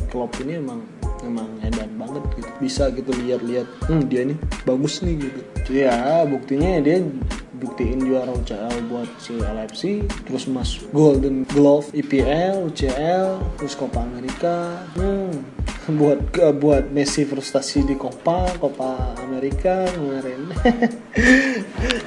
klub 0.10 0.34
ini 0.42 0.60
emang 0.60 0.82
emang 1.22 1.48
edan 1.62 1.90
banget 1.96 2.24
gitu. 2.38 2.50
Bisa 2.60 2.90
gitu 2.92 3.14
lihat-lihat 3.14 3.68
hmm 3.88 4.04
dia 4.10 4.28
nih 4.28 4.38
bagus 4.66 5.02
nih 5.06 5.16
gitu. 5.22 5.42
Ya 5.72 6.26
buktinya 6.26 6.82
dia 6.82 7.06
buktiin 7.62 8.02
juara 8.02 8.34
UCL 8.34 8.90
buat 8.90 9.06
si 9.22 9.38
LFC 9.38 10.10
terus 10.26 10.50
mas 10.50 10.82
Golden 10.90 11.46
Glove 11.46 11.94
IPL 11.94 12.74
UCL 12.74 13.38
terus 13.62 13.78
Copa 13.78 14.02
America 14.02 14.82
hmm, 14.98 15.61
buat 15.89 16.38
buat 16.62 16.94
Messi 16.94 17.26
frustasi 17.26 17.82
di 17.82 17.98
Copa 17.98 18.54
Copa 18.62 19.17
America 19.22 19.89
kemarin. 19.89 20.41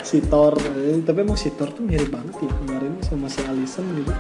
Si 0.04 0.22
Thor 0.22 0.54
tapi 1.02 1.18
emang 1.26 1.34
si 1.34 1.50
Thor 1.50 1.74
tuh 1.74 1.82
mirip 1.82 2.12
banget 2.12 2.46
ya 2.46 2.52
kemarin 2.62 2.94
sama 3.02 3.26
si 3.26 3.42
Alisson 3.42 3.82
gitu 3.98 4.14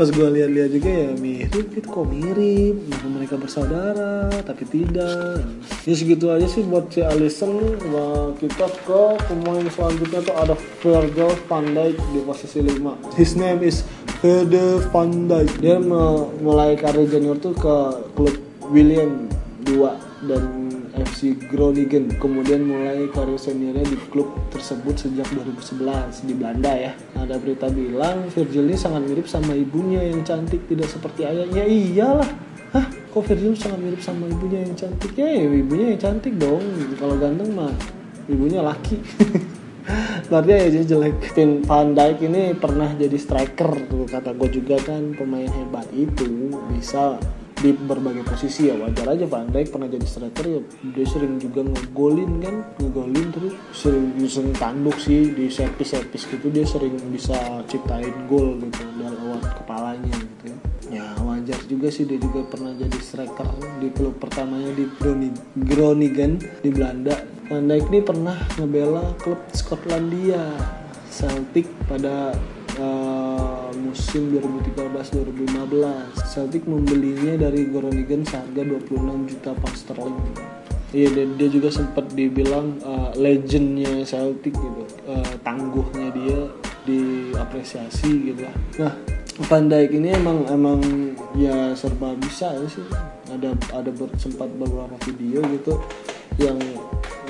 pas 0.00 0.08
gue 0.08 0.28
lihat-lihat 0.32 0.70
juga 0.72 0.88
ya 0.88 1.12
mirip 1.12 1.76
gitu 1.76 1.88
kok 1.92 2.08
mirip 2.08 2.72
mereka 3.04 3.36
bersaudara 3.36 4.32
tapi 4.48 4.64
tidak. 4.64 5.44
Ya 5.84 5.92
segitu 5.92 6.32
aja 6.32 6.48
sih 6.48 6.64
buat 6.64 6.88
si 6.88 7.04
Alisson. 7.04 7.76
Nah, 7.92 8.32
kita 8.40 8.64
ke 8.88 9.02
pemain 9.28 9.60
selanjutnya 9.68 10.24
tuh 10.24 10.32
ada 10.40 10.56
Virgil 10.80 11.28
van 11.44 11.76
Dijk 11.76 12.00
di 12.16 12.20
posisi 12.24 12.64
5 12.64 13.12
his 13.20 13.36
name 13.36 13.60
is 13.60 13.84
Virgil 14.24 14.80
van 14.88 15.28
Dijk. 15.28 15.60
Dia 15.60 15.76
mulai 16.40 16.80
karir 16.80 17.04
junior 17.04 17.36
tuh 17.36 17.52
ke 17.52 17.76
klub 18.16 18.40
William 18.72 19.28
2 19.68 20.32
dan 20.32 20.59
FC 21.00 21.34
Groningen. 21.48 22.12
Kemudian 22.20 22.64
mulai 22.68 23.08
karir 23.10 23.40
seniornya 23.40 23.84
di 23.88 23.98
klub 24.12 24.28
tersebut 24.52 24.94
sejak 24.96 25.26
2011 25.32 26.28
di 26.28 26.32
Belanda 26.36 26.72
ya. 26.76 26.92
Ada 27.16 27.40
berita 27.40 27.66
bilang 27.72 28.28
Virgil 28.28 28.68
ini 28.68 28.76
sangat 28.76 29.08
mirip 29.08 29.26
sama 29.26 29.56
ibunya 29.56 30.04
yang 30.04 30.20
cantik 30.22 30.64
tidak 30.68 30.88
seperti 30.92 31.24
ayahnya. 31.24 31.64
Iyalah. 31.64 32.30
Hah, 32.70 32.86
kok 32.86 33.24
Virgil 33.26 33.56
sangat 33.56 33.80
mirip 33.82 34.00
sama 34.04 34.30
ibunya 34.30 34.62
yang 34.62 34.74
cantik? 34.78 35.10
Ya, 35.16 35.28
ibunya 35.34 35.96
yang 35.96 36.00
cantik 36.00 36.34
dong. 36.38 36.62
Kalau 37.00 37.16
ganteng 37.16 37.50
mah 37.56 37.72
ibunya 38.30 38.62
laki. 38.62 39.00
Berarti 40.30 40.52
aja 40.54 40.80
jelek. 40.86 41.34
Tim 41.34 41.66
Van 41.66 41.96
Dijk 41.96 42.22
ini 42.30 42.54
pernah 42.54 42.92
jadi 42.94 43.18
striker 43.18 43.90
tuh 43.90 44.06
kata 44.06 44.30
gue 44.38 44.48
juga 44.62 44.78
kan 44.78 45.16
pemain 45.18 45.50
hebat 45.50 45.86
itu 45.90 46.54
bisa 46.70 47.18
di 47.60 47.76
berbagai 47.76 48.24
posisi 48.24 48.72
ya 48.72 48.74
wajar 48.80 49.12
aja 49.12 49.28
Van 49.28 49.44
Dijk 49.52 49.68
pernah 49.76 49.84
jadi 49.84 50.06
striker 50.08 50.44
ya 50.48 50.60
dia 50.96 51.06
sering 51.06 51.36
juga 51.36 51.60
ngegolin 51.60 52.40
kan? 52.40 52.56
Ngegolin 52.80 53.28
terus. 53.30 53.54
Sering 53.76 54.16
sering 54.24 54.56
tanduk 54.56 54.96
sih 54.96 55.36
di 55.36 55.52
servis 55.52 55.92
servis 55.92 56.24
gitu 56.24 56.48
dia 56.48 56.64
sering 56.64 56.96
bisa 57.12 57.36
ciptain 57.68 58.12
gol 58.26 58.56
gitu 58.64 58.80
dari 58.96 59.12
lewat 59.12 59.44
kepalanya 59.60 60.14
gitu 60.16 60.56
ya. 60.88 61.04
Wajar 61.20 61.60
juga 61.68 61.88
sih 61.92 62.08
dia 62.08 62.16
juga 62.16 62.48
pernah 62.48 62.72
jadi 62.72 62.98
striker 62.98 63.48
di 63.78 63.88
klub 63.92 64.16
pertamanya 64.16 64.72
di 64.72 64.88
Groningen 65.60 66.40
di 66.64 66.68
Belanda. 66.72 67.20
Van 67.52 67.68
Dijk 67.68 67.92
ini 67.92 68.00
pernah 68.00 68.36
ngebela 68.56 69.14
klub 69.20 69.40
Skotlandia. 69.52 70.48
Celtic 71.10 71.66
pada 71.84 72.32
uh, 72.80 73.19
musim 73.76 74.34
2013-2015 74.34 76.26
Celtic 76.26 76.66
membelinya 76.66 77.46
dari 77.48 77.68
Groningen 77.70 78.26
seharga 78.26 78.62
26 78.66 79.30
juta 79.30 79.50
pound 79.54 79.76
sterling. 79.76 80.18
Iya 80.90 81.08
dia, 81.14 81.26
dia 81.38 81.48
juga 81.54 81.70
sempat 81.70 82.10
dibilang 82.10 82.82
uh, 82.82 83.14
legendnya 83.14 84.02
Celtic 84.02 84.54
gitu 84.58 84.82
uh, 85.06 85.34
tangguhnya 85.46 86.10
dia 86.10 86.38
diapresiasi 86.82 88.34
gitu. 88.34 88.42
Lah 88.42 88.56
nah 88.78 88.94
Van 89.46 89.70
Dijk 89.70 89.96
ini 89.96 90.12
emang 90.12 90.44
emang 90.50 90.82
ya 91.38 91.72
serba 91.78 92.18
bisa 92.18 92.50
ya 92.50 92.66
sih. 92.66 92.86
Ada 93.30 93.54
ada 93.70 93.90
ber, 93.94 94.10
sempat 94.18 94.50
beberapa 94.58 94.98
video 95.06 95.40
gitu 95.54 95.78
yang 96.42 96.58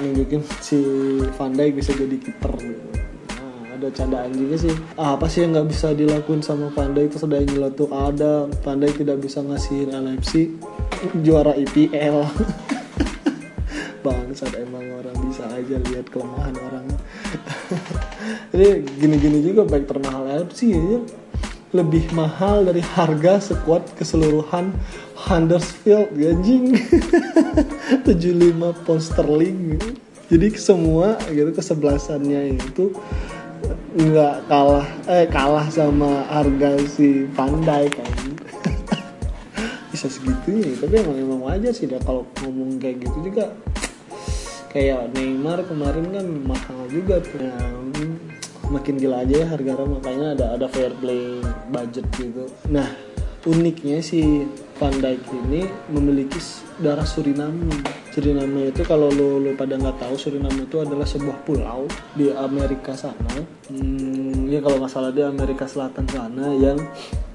nunjukin 0.01 0.41
si 0.65 0.81
Van 1.37 1.53
Dijk 1.53 1.85
bisa 1.85 1.93
jadi 1.93 2.17
kiper 2.17 2.55
gitu 2.57 3.10
ada 3.81 3.89
candaan 3.89 4.37
juga 4.37 4.69
sih. 4.69 4.75
Apa 5.01 5.25
sih 5.27 5.49
yang 5.49 5.57
nggak 5.57 5.69
bisa 5.73 5.97
dilakuin 5.97 6.45
sama 6.45 6.69
Dijk 6.93 7.17
terus 7.17 7.25
ada 7.25 7.41
yang 7.41 7.49
ada. 7.89 8.45
Van 8.61 8.77
Dijk 8.77 9.01
tidak 9.01 9.19
bisa 9.25 9.41
ngasihin 9.41 9.97
LFC 9.97 10.53
juara 11.25 11.57
IPL 11.57 12.21
bangsat 14.05 14.53
emang 14.57 14.85
orang 15.01 15.17
bisa 15.29 15.45
aja 15.49 15.77
lihat 15.89 16.07
kelemahan 16.13 16.57
orang. 16.61 16.87
Ini 18.55 18.85
gini-gini 19.01 19.39
juga 19.41 19.65
baik 19.65 19.89
termahal 19.89 20.45
LFC 20.45 20.77
ya 20.77 21.01
lebih 21.71 22.11
mahal 22.19 22.67
dari 22.67 22.83
harga 22.83 23.39
sekuat 23.55 23.95
keseluruhan 23.95 24.75
Huddersfield 25.15 26.11
anjing. 26.19 26.75
75 28.07 28.83
pound 28.83 29.03
sterling. 29.03 29.79
Jadi 30.31 30.47
semua 30.59 31.19
gitu 31.31 31.51
kesebelasannya 31.51 32.59
itu 32.59 32.95
nggak 33.91 34.47
kalah 34.47 34.87
eh 35.11 35.27
kalah 35.27 35.67
sama 35.69 36.25
harga 36.31 36.79
si 36.87 37.27
pandai 37.35 37.91
kan? 37.91 38.13
Bisa 39.93 40.07
segitu 40.07 40.61
ya 40.61 40.73
tapi 40.79 40.95
emang 41.03 41.19
emang 41.19 41.41
wajar 41.45 41.73
sih 41.75 41.91
dah 41.91 41.99
kalau 42.03 42.27
ngomong 42.45 42.79
kayak 42.79 43.03
gitu 43.05 43.33
juga. 43.33 43.53
Kayak 44.71 45.11
Neymar 45.19 45.67
kemarin 45.67 46.15
kan 46.15 46.27
mahal 46.47 46.87
juga 46.87 47.19
tuh. 47.19 47.43
Ya, 47.43 47.59
makin 48.71 49.03
gila 49.03 49.27
aja 49.27 49.43
ya 49.43 49.47
harga 49.51 49.83
makanya 49.83 50.27
ada 50.39 50.47
ada 50.55 50.67
fair 50.71 50.95
play 51.03 51.43
budget 51.75 52.07
gitu 52.15 52.47
nah 52.71 52.87
uniknya 53.45 53.99
si 53.99 54.47
Van 54.81 54.97
Dijk 54.97 55.29
ini 55.45 55.69
memiliki 55.93 56.41
darah 56.81 57.05
Suriname. 57.05 57.69
Suriname 58.17 58.73
itu 58.73 58.81
kalau 58.89 59.13
lo, 59.13 59.37
lo 59.37 59.53
pada 59.53 59.77
nggak 59.77 60.01
tahu 60.01 60.17
Suriname 60.17 60.65
itu 60.65 60.81
adalah 60.81 61.05
sebuah 61.05 61.45
pulau 61.45 61.85
di 62.17 62.33
Amerika 62.33 62.97
sana. 62.97 63.45
Hmm, 63.69 64.49
ya 64.49 64.65
kalau 64.65 64.81
nggak 64.81 64.89
salah 64.89 65.13
di 65.13 65.21
Amerika 65.21 65.69
Selatan 65.69 66.09
sana 66.09 66.57
yang 66.57 66.81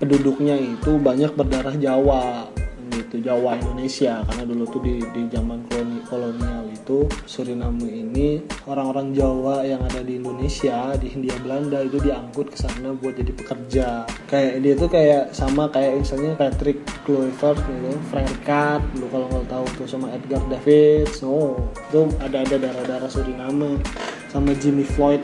penduduknya 0.01 0.57
itu 0.57 0.97
banyak 0.97 1.37
berdarah 1.37 1.77
Jawa 1.77 2.49
gitu 2.95 3.19
Jawa 3.19 3.59
Indonesia. 3.59 4.23
Karena 4.23 4.43
dulu 4.47 4.63
tuh 4.71 4.81
di 4.83 5.03
di 5.11 5.21
zaman 5.27 5.67
koloni 5.67 5.99
kolonial 6.07 6.63
itu 6.71 7.09
Suriname 7.25 7.89
ini 7.89 8.45
orang-orang 8.69 9.11
Jawa 9.11 9.65
yang 9.65 9.81
ada 9.83 10.05
di 10.05 10.21
Indonesia 10.21 10.93
di 10.95 11.11
Hindia 11.11 11.35
Belanda 11.41 11.81
itu 11.81 11.97
diangkut 11.97 12.53
ke 12.53 12.57
sana 12.57 12.93
buat 12.95 13.17
jadi 13.17 13.33
pekerja. 13.33 13.87
Kayak 14.29 14.53
dia 14.61 14.73
tuh 14.77 14.89
kayak 14.89 15.23
sama 15.33 15.67
kayak 15.73 15.99
misalnya 16.05 16.37
Patrick 16.37 16.79
Kluivert 17.03 17.57
gitu 17.57 17.91
Frank 18.13 18.29
Rijkaard 18.29 18.83
lu 19.01 19.09
kalau 19.09 19.27
nggak 19.29 19.47
tahu 19.49 19.65
tuh 19.81 19.87
sama 19.89 20.13
Edgar 20.13 20.41
Davids. 20.47 21.19
Oh 21.25 21.57
itu 21.89 22.07
ada 22.21 22.45
ada 22.45 22.55
darah-darah 22.55 23.09
Suriname 23.09 23.81
sama 24.29 24.51
Jimmy 24.59 24.85
Floyd 24.85 25.23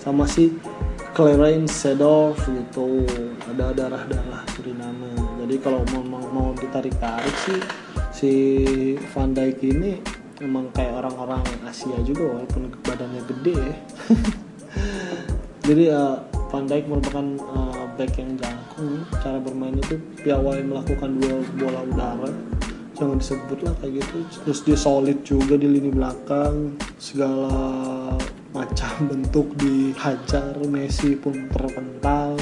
sama 0.00 0.24
si 0.24 0.56
Clarence 1.20 1.84
Seedorf 1.84 2.40
gitu. 2.48 3.04
Ada 3.52 3.76
darah-darah 3.76 4.40
Suriname. 4.56 5.12
Jadi 5.44 5.60
kalau 5.60 5.84
mau 5.92 6.00
mau, 6.00 6.24
mau 6.32 6.48
ditarik-tarik 6.56 7.36
sih 7.44 7.60
si 8.08 8.32
Van 9.12 9.36
Dijk 9.36 9.60
ini 9.60 10.00
emang 10.40 10.72
kayak 10.72 10.96
orang-orang 11.04 11.44
Asia 11.68 12.00
juga 12.08 12.24
walaupun 12.24 12.72
badannya 12.80 13.20
gede. 13.28 13.52
Ya 13.52 13.76
jadi 15.68 15.84
uh, 15.92 16.16
Van 16.48 16.64
Dijk 16.64 16.88
merupakan 16.88 17.26
uh, 17.52 17.84
back 18.00 18.16
yang 18.16 18.40
jangkung. 18.40 19.04
Cara 19.20 19.36
bermain 19.44 19.76
itu 19.76 20.00
piawai 20.24 20.64
melakukan 20.64 21.20
dua 21.20 21.36
bola 21.60 21.84
udara. 21.84 22.32
Jangan 22.96 23.20
disebut 23.20 23.60
lah 23.60 23.76
kayak 23.84 24.00
gitu. 24.00 24.16
Terus 24.48 24.60
dia 24.64 24.78
solid 24.80 25.20
juga 25.20 25.60
di 25.60 25.68
lini 25.68 25.92
belakang. 25.92 26.80
Segala 26.96 27.52
macam 28.50 29.06
bentuk 29.06 29.54
dihajar 29.62 30.58
Messi 30.66 31.14
pun 31.14 31.46
terpental. 31.54 32.34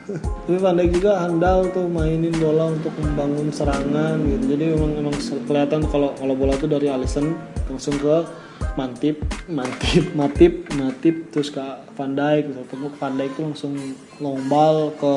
Tapi 0.46 0.58
Van 0.62 0.78
Dijk 0.78 1.02
juga 1.02 1.26
handal 1.26 1.66
tuh 1.74 1.90
mainin 1.90 2.34
bola 2.38 2.70
untuk 2.70 2.94
membangun 3.02 3.50
serangan 3.50 4.14
gitu. 4.22 4.54
Jadi 4.54 4.64
memang 4.78 4.92
memang 5.02 5.16
kelihatan 5.18 5.82
kalau 5.90 6.14
kalau 6.14 6.34
bola 6.38 6.54
tuh 6.54 6.70
dari 6.70 6.86
Alisson 6.86 7.34
langsung 7.66 7.98
ke 7.98 8.16
mantip 8.78 9.20
mantip 9.50 10.04
matip 10.18 10.52
matip 10.78 11.34
terus 11.34 11.50
ke 11.50 11.64
Van 11.98 12.14
Dijk 12.14 12.54
gitu. 12.54 12.62
Temu 12.70 12.86
Van 12.94 13.14
Dijk 13.18 13.30
tuh 13.34 13.44
langsung 13.50 13.74
long 14.22 14.40
ke 14.94 15.14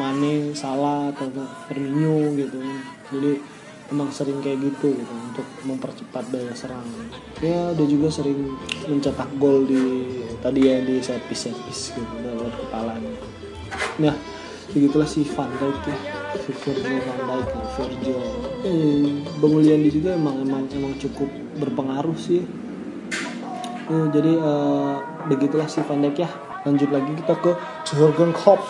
Mane 0.00 0.56
Salah 0.56 1.12
atau 1.12 1.28
ke 1.28 1.44
Firmino 1.68 2.32
gitu. 2.32 2.58
Jadi 3.12 3.51
emang 3.92 4.08
sering 4.08 4.40
kayak 4.40 4.64
gitu 4.64 4.96
gitu 4.96 5.14
untuk 5.28 5.46
mempercepat 5.68 6.24
daya 6.32 6.56
serang. 6.56 6.88
Ya 7.44 7.76
dia 7.76 7.86
juga 7.86 8.08
sering 8.08 8.56
mencetak 8.88 9.28
gol 9.36 9.68
di 9.68 10.08
tadi 10.42 10.66
ya 10.66 10.82
di 10.82 10.98
servis 10.98 11.46
servis 11.46 11.94
gitu 11.94 12.14
lewat 12.18 12.50
kepalanya 12.58 13.14
nah 14.02 14.14
begitulah 14.74 15.06
si 15.06 15.22
Van 15.22 15.46
Dijk 15.54 15.78
ya 15.86 15.96
si 16.42 16.50
Virgil 16.50 16.98
Van 17.06 17.20
Dijk 17.28 17.48
ya 17.52 17.64
Virgil. 17.78 18.20
Eh, 18.62 19.08
Bang 19.38 19.52
Uliandi 19.54 19.90
juga 19.92 20.16
emang 20.16 20.40
emang 20.42 20.64
emang 20.72 20.96
cukup 20.96 21.28
berpengaruh 21.60 22.16
sih. 22.16 22.40
Eh, 23.92 24.06
jadi 24.14 24.32
uh, 24.40 24.96
begitulah 25.28 25.68
si 25.68 25.84
Van 25.84 26.00
Dijk 26.00 26.16
ya. 26.24 26.30
Lanjut 26.64 26.88
lagi 26.88 27.10
kita 27.20 27.34
ke 27.42 27.52
Jurgen 27.84 28.32
Klopp 28.32 28.64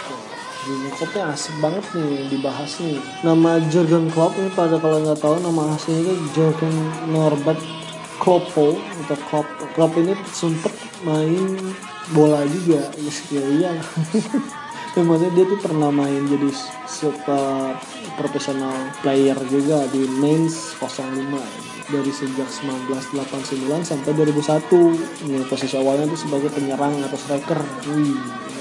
Jurgen 0.62 0.92
Kloppnya 0.94 1.22
asik 1.34 1.54
banget 1.58 1.84
nih 1.94 2.30
dibahas 2.30 2.70
nih. 2.78 3.02
Nama 3.26 3.50
Jurgen 3.66 4.06
Klopp 4.14 4.38
ini 4.38 4.50
pada 4.54 4.78
kalau 4.78 5.02
nggak 5.02 5.18
tahu 5.18 5.42
nama 5.42 5.74
aslinya 5.74 6.02
itu 6.06 6.14
Jurgen 6.38 6.74
Norbert 7.10 7.58
Kloppo 8.22 8.78
atau 8.78 9.18
Klopp. 9.26 9.48
Klopp 9.74 9.92
ini 9.98 10.14
sempet 10.30 10.70
main 11.02 11.74
bola 12.14 12.46
juga 12.46 12.82
ya 12.98 13.42
iya 13.46 13.72
ya, 14.94 15.00
maksudnya 15.02 15.32
dia 15.34 15.44
tuh 15.48 15.60
pernah 15.62 15.90
main 15.90 16.22
jadi 16.28 16.50
super 16.86 17.78
profesional 18.20 18.74
player 19.00 19.38
juga 19.48 19.86
di 19.90 20.04
Mainz 20.20 20.76
05 20.78 20.92
dari 21.90 22.12
sejak 22.14 22.46
1989 22.46 23.82
sampai 23.82 24.10
2001 24.14 25.26
ini 25.26 25.42
posisi 25.48 25.74
awalnya 25.76 26.06
tuh 26.08 26.20
sebagai 26.20 26.48
penyerang 26.54 26.94
atau 27.04 27.18
striker. 27.18 27.60
Wih. 27.92 28.16
ini 28.16 28.51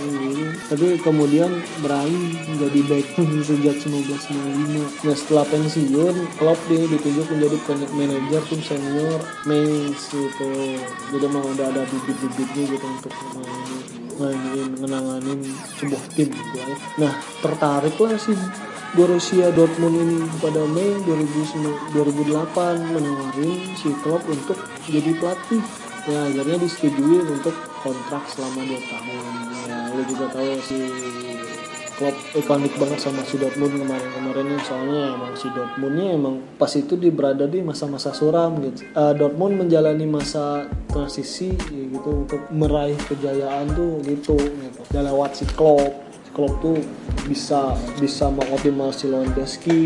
tapi 0.68 1.00
kemudian 1.02 1.50
beralih 1.82 2.38
menjadi 2.52 2.80
back 2.86 3.08
sejak 3.50 3.76
1995 3.82 5.08
nah 5.08 5.16
setelah 5.16 5.46
pensiun 5.50 6.16
Klopp 6.38 6.60
dia 6.70 6.84
ditunjuk 6.86 7.28
menjadi 7.32 7.58
manajer 7.96 8.42
tim 8.50 8.62
senior 8.62 9.20
Mainz 9.48 10.12
gitu. 10.12 10.50
Jadi 11.12 11.26
memang 11.26 11.46
udah 11.56 11.66
ada 11.72 11.84
bibit-bibitnya 11.88 12.64
gitu 12.78 12.86
untuk 12.86 13.14
mainin 14.22 14.70
menanganin 14.78 15.40
sebuah 15.82 16.04
tim 16.14 16.30
gitu 16.30 16.58
ya. 16.58 16.76
nah 17.02 17.14
tertariklah 17.42 18.14
si 18.22 18.38
Borussia 18.92 19.50
Dortmund 19.56 19.96
ini 19.98 20.28
pada 20.44 20.68
Mei 20.68 20.92
2008 21.08 21.96
menawarin 22.92 23.60
si 23.80 23.90
Klopp 24.04 24.28
untuk 24.28 24.60
jadi 24.86 25.16
pelatih 25.18 25.64
ya 26.10 26.20
akhirnya 26.30 26.58
disetujui 26.58 27.18
untuk 27.30 27.54
kontrak 27.82 28.24
selama 28.30 28.66
2 28.66 28.92
tahun. 28.92 29.24
Ya 29.70 29.78
lu 29.94 30.02
juga 30.10 30.26
tahu 30.34 30.52
si 30.66 30.80
Klopp 32.02 32.18
ikonik 32.34 32.74
banget 32.82 32.98
sama 32.98 33.22
si 33.22 33.38
Dortmund 33.38 33.78
kemarin-kemarin 33.78 34.58
soalnya 34.66 35.14
emang 35.14 35.38
si 35.38 35.54
Dortmundnya 35.54 36.18
emang 36.18 36.42
pas 36.58 36.74
itu 36.74 36.98
di 36.98 37.14
berada 37.14 37.46
di 37.46 37.62
masa-masa 37.62 38.10
suram 38.10 38.58
gitu. 38.58 38.90
Uh, 38.98 39.14
Dortmund 39.14 39.62
menjalani 39.62 40.10
masa 40.10 40.66
transisi 40.90 41.54
ya 41.54 41.84
gitu 41.94 42.26
untuk 42.26 42.42
meraih 42.50 42.98
kejayaan 43.06 43.70
tuh 43.78 44.02
gitu 44.02 44.34
gitu. 44.34 44.82
Dan 44.90 45.14
lewat 45.14 45.38
si 45.38 45.46
Klopp. 45.54 46.10
Klopp 46.34 46.64
tuh 46.64 46.80
bisa 47.30 47.76
bisa 48.02 48.34
mengoptimasi 48.34 49.12
Lewandowski 49.12 49.84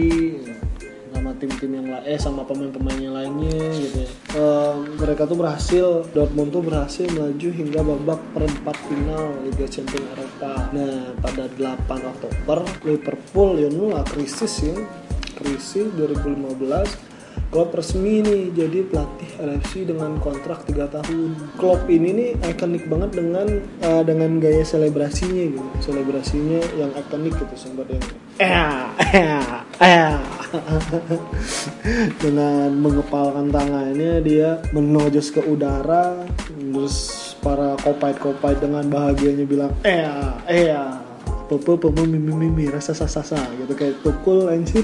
sama 1.26 1.42
tim-tim 1.42 1.74
yang 1.74 1.90
lain 1.90 2.06
eh 2.06 2.22
sama 2.22 2.46
pemain-pemain 2.46 3.02
yang 3.02 3.18
lainnya 3.18 3.58
gitu 3.82 4.06
ya. 4.06 4.10
Uh, 4.38 4.78
mereka 5.02 5.26
tuh 5.26 5.34
berhasil 5.34 6.06
Dortmund 6.14 6.54
tuh 6.54 6.62
berhasil 6.62 7.10
melaju 7.10 7.50
hingga 7.50 7.82
babak 7.82 8.22
perempat 8.38 8.78
final 8.86 9.34
Liga 9.42 9.66
Champions 9.66 10.06
Eropa. 10.14 10.70
Nah 10.70 11.18
pada 11.26 11.50
8 11.50 11.82
Oktober 12.14 12.62
Liverpool 12.86 13.58
ya 13.58 13.74
nula 13.74 14.06
krisis 14.06 14.70
ya 14.70 14.78
krisis 15.34 15.90
2015 15.98 17.15
Klopp 17.56 17.72
resmi 17.72 18.20
nih 18.20 18.52
jadi 18.52 18.84
pelatih 18.84 19.32
LFC 19.40 19.88
dengan 19.88 20.20
kontrak 20.20 20.68
3 20.68 20.92
tahun. 20.92 21.56
Klopp 21.56 21.88
ini 21.88 22.12
nih 22.12 22.30
ikonik 22.52 22.84
banget 22.92 23.16
dengan 23.16 23.48
uh, 23.80 24.04
dengan 24.04 24.44
gaya 24.44 24.60
selebrasinya 24.60 25.56
gitu. 25.56 25.64
Selebrasinya 25.80 26.60
yang 26.76 26.92
ikonik 26.92 27.32
gitu 27.32 27.56
sempat 27.56 27.88
yang 27.88 28.04
eh 28.44 29.40
eh 29.80 30.20
dengan 32.28 32.76
mengepalkan 32.76 33.48
tangannya 33.48 34.20
dia 34.20 34.60
menojos 34.76 35.32
ke 35.32 35.40
udara 35.40 36.28
terus 36.60 37.40
para 37.40 37.80
kopait-kopait 37.80 38.60
dengan 38.60 38.84
bahagianya 38.92 39.48
bilang 39.48 39.72
eh 39.88 40.04
eh 40.52 40.76
popo 41.48 41.80
popo 41.80 42.04
mimi 42.04 42.36
mimi 42.36 42.68
rasa 42.68 42.92
sasa 42.92 43.40
gitu 43.56 43.72
kayak 43.78 44.04
tukul 44.04 44.52
anjir 44.52 44.84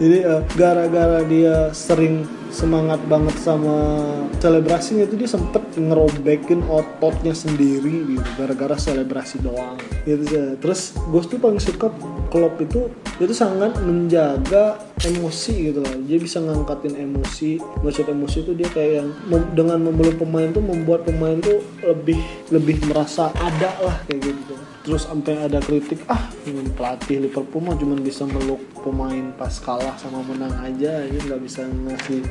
jadi 0.00 0.18
uh, 0.24 0.42
gara-gara 0.56 1.20
dia 1.28 1.68
sering 1.76 2.24
semangat 2.50 2.98
banget 3.06 3.36
sama 3.38 4.02
selebrasinya 4.42 5.06
itu 5.06 5.14
dia 5.14 5.30
sempet 5.30 5.62
ngerobekin 5.78 6.66
ototnya 6.66 7.30
sendiri 7.30 8.18
gitu 8.18 8.26
gara-gara 8.34 8.74
selebrasi 8.74 9.38
doang 9.44 9.78
gitu 10.02 10.24
ya. 10.26 10.58
terus 10.58 10.98
gue 10.98 11.22
tuh 11.22 11.38
paling 11.38 11.62
suka 11.62 11.92
klub 12.32 12.58
itu 12.58 12.90
itu 13.22 13.30
sangat 13.36 13.78
menjaga 13.84 14.82
emosi 15.06 15.70
gitu 15.70 15.78
loh 15.84 15.94
dia 16.08 16.18
bisa 16.18 16.42
ngangkatin 16.42 16.98
emosi 16.98 17.62
maksud 17.86 18.10
emosi 18.10 18.36
itu 18.42 18.52
dia 18.58 18.68
kayak 18.72 18.92
yang 19.04 19.08
dengan 19.54 19.78
memeluk 19.86 20.18
pemain 20.18 20.50
tuh 20.50 20.64
membuat 20.64 21.06
pemain 21.06 21.38
tuh 21.38 21.62
lebih 21.86 22.18
lebih 22.50 22.82
merasa 22.90 23.30
ada 23.38 23.70
lah 23.80 23.96
kayak 24.10 24.34
gitu. 24.34 24.54
Terus 24.80 25.06
sampai 25.06 25.38
ada 25.38 25.60
kritik 25.62 26.02
ah 26.10 26.30
pelatih 26.74 27.22
Liverpool 27.22 27.62
mah 27.62 27.76
cuma 27.76 27.94
bisa 28.00 28.24
meluk 28.26 28.58
pemain 28.80 29.30
pas 29.36 29.52
kalah 29.60 29.94
sama 30.00 30.24
menang 30.24 30.56
aja 30.56 31.04
ya 31.04 31.18
nggak 31.20 31.42
bisa 31.44 31.68
ngasih 31.68 32.24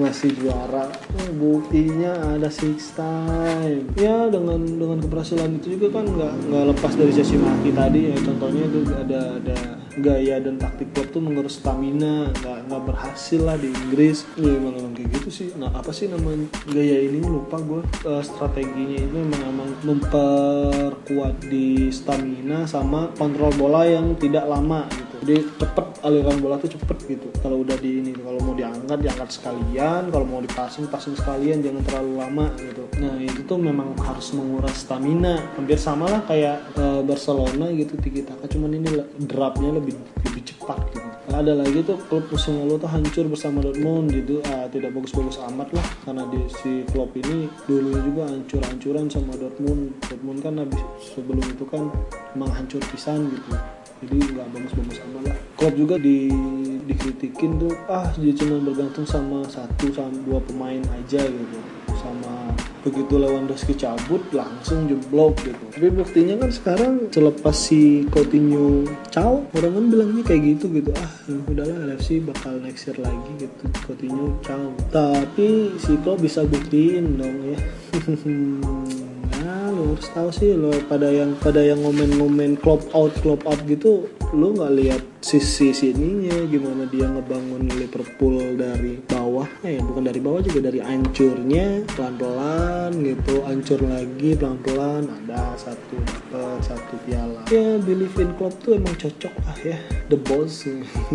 ngasih 0.00 0.30
juara. 0.38 0.88
Oh, 0.90 1.30
buktinya 1.36 2.34
ada 2.34 2.48
six 2.48 2.96
time. 2.96 3.84
Ya 3.94 4.32
dengan 4.32 4.64
dengan 4.64 4.98
keberhasilan 5.04 5.60
itu 5.60 5.76
juga 5.76 6.00
kan 6.00 6.08
nggak 6.08 6.32
nggak 6.50 6.64
lepas 6.74 6.92
dari 6.96 7.12
caci 7.12 7.36
maki 7.36 7.70
tadi 7.76 8.00
ya. 8.10 8.16
Contohnya 8.16 8.64
itu 8.64 8.80
ada 8.90 9.20
ada 9.38 9.58
gaya 9.98 10.38
dan 10.38 10.60
taktik 10.60 10.94
klub 10.94 11.10
tuh 11.10 11.18
mengurus 11.18 11.58
stamina 11.58 12.30
nggak 12.30 12.70
nggak 12.70 12.82
berhasil 12.86 13.40
lah 13.42 13.58
di 13.58 13.72
Inggris. 13.72 14.22
Ya 14.38 14.54
emang 14.54 14.78
emang 14.78 14.94
kayak 14.94 15.10
gitu 15.18 15.28
sih. 15.30 15.48
Nah 15.58 15.74
apa 15.74 15.90
sih 15.90 16.06
nama 16.06 16.30
gaya 16.70 16.98
ini? 17.02 17.18
Lupa 17.24 17.58
gue 17.58 17.82
uh, 18.06 18.22
strateginya 18.22 18.98
itu 19.02 19.14
memang 19.14 19.42
emang 19.50 19.70
memperkuat 19.82 21.50
di 21.50 21.90
stamina 21.90 22.68
sama 22.70 23.10
kontrol 23.18 23.50
bola 23.58 23.82
yang 23.86 24.14
tidak 24.14 24.46
lama. 24.46 24.86
gitu 24.90 25.09
jadi 25.20 25.44
cepet 25.60 25.86
aliran 26.00 26.40
bola 26.40 26.56
tuh 26.56 26.72
cepet 26.72 26.96
gitu. 27.04 27.28
Kalau 27.44 27.60
udah 27.60 27.76
di 27.76 28.00
ini 28.00 28.16
kalau 28.16 28.40
mau 28.40 28.56
diangkat 28.56 29.04
diangkat 29.04 29.28
sekalian. 29.28 30.08
Kalau 30.08 30.24
mau 30.24 30.40
dipasang 30.40 30.88
pasang 30.88 31.12
sekalian. 31.12 31.60
Jangan 31.60 31.82
terlalu 31.84 32.12
lama 32.16 32.46
gitu. 32.56 32.84
Nah 33.04 33.20
itu 33.20 33.44
tuh 33.44 33.60
memang 33.60 33.92
harus 34.00 34.32
menguras 34.32 34.80
stamina. 34.80 35.36
Hampir 35.60 35.76
sama 35.76 36.08
lah 36.08 36.24
kayak 36.24 36.64
uh, 36.80 37.04
Barcelona 37.04 37.68
gitu 37.76 38.00
Tiki 38.00 38.24
Taka 38.24 38.48
cuman 38.48 38.80
ini 38.80 38.88
dropnya 39.28 39.76
lebih 39.76 39.92
lebih 40.24 40.42
cepat 40.48 40.80
gitu. 40.88 41.08
Ada 41.30 41.52
lagi 41.52 41.84
tuh 41.84 42.00
klub 42.10 42.26
musim 42.32 42.58
lalu 42.58 42.80
tuh 42.80 42.90
hancur 42.90 43.24
bersama 43.28 43.60
Dortmund 43.60 44.08
gitu. 44.16 44.40
Ah, 44.48 44.72
tidak 44.72 44.96
bagus-bagus 44.96 45.36
amat 45.52 45.68
lah. 45.76 45.86
Karena 46.08 46.24
di 46.32 46.40
si 46.64 46.80
klub 46.96 47.12
ini 47.12 47.44
dulunya 47.68 48.00
juga 48.08 48.24
hancur-hancuran 48.24 49.06
sama 49.12 49.36
Dortmund. 49.36 50.00
Dortmund 50.08 50.40
kan 50.40 50.64
habis 50.64 50.80
sebelum 51.12 51.44
itu 51.44 51.68
kan 51.68 51.92
emang 52.32 52.50
hancur 52.56 52.80
pisan 52.88 53.28
gitu 53.28 53.79
jadi 54.00 54.16
nggak 54.32 54.48
bagus-bagus 54.56 54.98
amat 55.04 55.22
lah. 55.28 55.36
Klub 55.60 55.74
juga 55.76 55.96
di 56.00 56.32
dikritikin 56.88 57.60
tuh 57.60 57.72
ah 57.86 58.08
dia 58.16 58.32
cuma 58.32 58.56
bergantung 58.64 59.04
sama 59.04 59.44
satu 59.44 59.92
sama 59.92 60.16
dua 60.24 60.40
pemain 60.40 60.80
aja 60.96 61.20
gitu. 61.20 61.58
Sama 62.00 62.56
begitu 62.80 63.20
Lewandowski 63.20 63.76
cabut 63.76 64.24
langsung 64.32 64.88
jeblok 64.88 65.36
gitu. 65.44 65.64
Tapi 65.68 65.92
buktinya 65.92 66.40
kan 66.40 66.50
sekarang 66.50 66.92
selepas 67.12 67.52
si 67.52 68.08
Coutinho 68.08 68.88
caw 69.12 69.44
orang 69.52 69.72
kan 69.76 69.84
bilangnya 69.92 70.22
kayak 70.24 70.56
gitu 70.56 70.72
gitu. 70.72 70.90
Ah 70.96 71.12
ya 71.28 71.36
udahlah 71.44 71.76
LFC 71.92 72.24
bakal 72.24 72.56
next 72.64 72.88
year 72.88 72.96
lagi 73.04 73.30
gitu. 73.36 73.64
Coutinho 73.84 74.32
caw. 74.40 74.72
Tapi 74.88 75.76
si 75.76 75.92
Klopp 76.00 76.24
bisa 76.24 76.40
buktiin 76.48 77.20
dong 77.20 77.36
ya 77.52 77.58
nah 79.40 79.72
lo 79.72 79.96
harus 79.96 80.08
tahu 80.12 80.30
sih 80.30 80.52
lo 80.52 80.70
pada 80.86 81.08
yang 81.08 81.32
pada 81.40 81.64
yang 81.64 81.80
ngomen-ngomen 81.80 82.60
klub 82.60 82.84
out 82.92 83.12
klub 83.24 83.40
out 83.48 83.60
gitu 83.64 84.06
lo 84.36 84.54
nggak 84.54 84.72
lihat 84.78 85.02
sisi 85.20 85.74
sininya 85.74 86.46
gimana 86.46 86.86
dia 86.86 87.10
ngebangun 87.10 87.66
Liverpool 87.74 88.54
dari 88.54 89.02
bawah 89.02 89.48
eh 89.66 89.82
bukan 89.82 90.06
dari 90.06 90.20
bawah 90.22 90.40
juga 90.44 90.70
dari 90.70 90.78
hancurnya 90.78 91.82
pelan-pelan 91.96 92.94
gitu 93.02 93.42
hancur 93.42 93.80
lagi 93.82 94.38
pelan-pelan 94.38 95.10
ada 95.10 95.58
satu 95.58 95.96
dapat 95.98 96.58
satu 96.62 96.94
piala. 97.04 97.42
Ya 97.50 97.76
believe 97.82 98.14
in 98.22 98.30
club 98.38 98.54
tuh 98.62 98.78
emang 98.78 98.94
cocok 98.96 99.34
lah 99.44 99.58
ya 99.60 99.78
the 100.08 100.18
boss. 100.18 100.64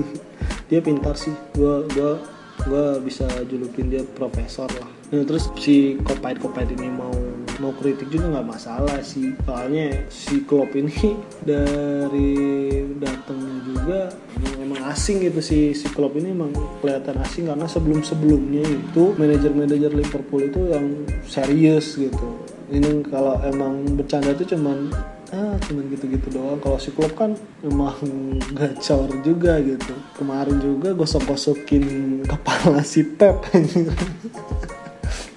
Dia 0.70 0.82
pintar 0.82 1.16
sih 1.16 1.34
gua 1.56 1.86
gua 1.94 2.20
gue 2.66 2.86
bisa 3.06 3.30
julukin 3.46 3.94
dia 3.94 4.02
profesor 4.04 4.68
lah. 4.82 4.90
Nah, 5.14 5.22
terus 5.22 5.54
si 5.62 6.02
kopait 6.02 6.36
kopait 6.42 6.66
ini 6.74 6.90
mau 6.90 7.14
mau 7.62 7.72
kritik 7.78 8.10
juga 8.10 8.36
nggak 8.36 8.48
masalah 8.50 8.98
sih. 9.06 9.38
Soalnya 9.46 10.10
si 10.10 10.42
Klopp 10.44 10.74
ini 10.74 10.92
dari 11.50 12.34
datangnya 12.98 13.58
juga 13.64 14.00
emang 14.58 14.82
asing 14.90 15.22
gitu 15.22 15.40
si 15.46 15.78
si 15.78 15.88
Klopp 15.94 16.18
ini 16.18 16.34
emang 16.34 16.52
kelihatan 16.82 17.22
asing 17.22 17.46
karena 17.48 17.70
sebelum 17.70 18.02
sebelumnya 18.02 18.66
itu 18.66 19.14
manajer-manajer 19.16 19.94
Liverpool 19.94 20.42
itu 20.50 20.74
yang 20.74 21.06
serius 21.30 21.96
gitu. 22.02 22.42
Ini 22.74 23.06
kalau 23.14 23.38
emang 23.46 23.86
bercanda 23.94 24.34
itu 24.34 24.58
cuman 24.58 24.90
ah 25.36 25.60
cuman 25.68 25.92
gitu-gitu 25.92 26.32
doang. 26.32 26.64
Kalau 26.64 26.80
si 26.80 26.96
klub 26.96 27.12
kan 27.12 27.36
emang 27.60 28.00
gacor 28.56 29.12
juga 29.20 29.60
gitu. 29.60 29.92
Kemarin 30.16 30.64
juga 30.64 30.96
gosok-gosokin 30.96 31.84
kepala 32.24 32.80
si 32.88 33.04
Pep. 33.04 33.44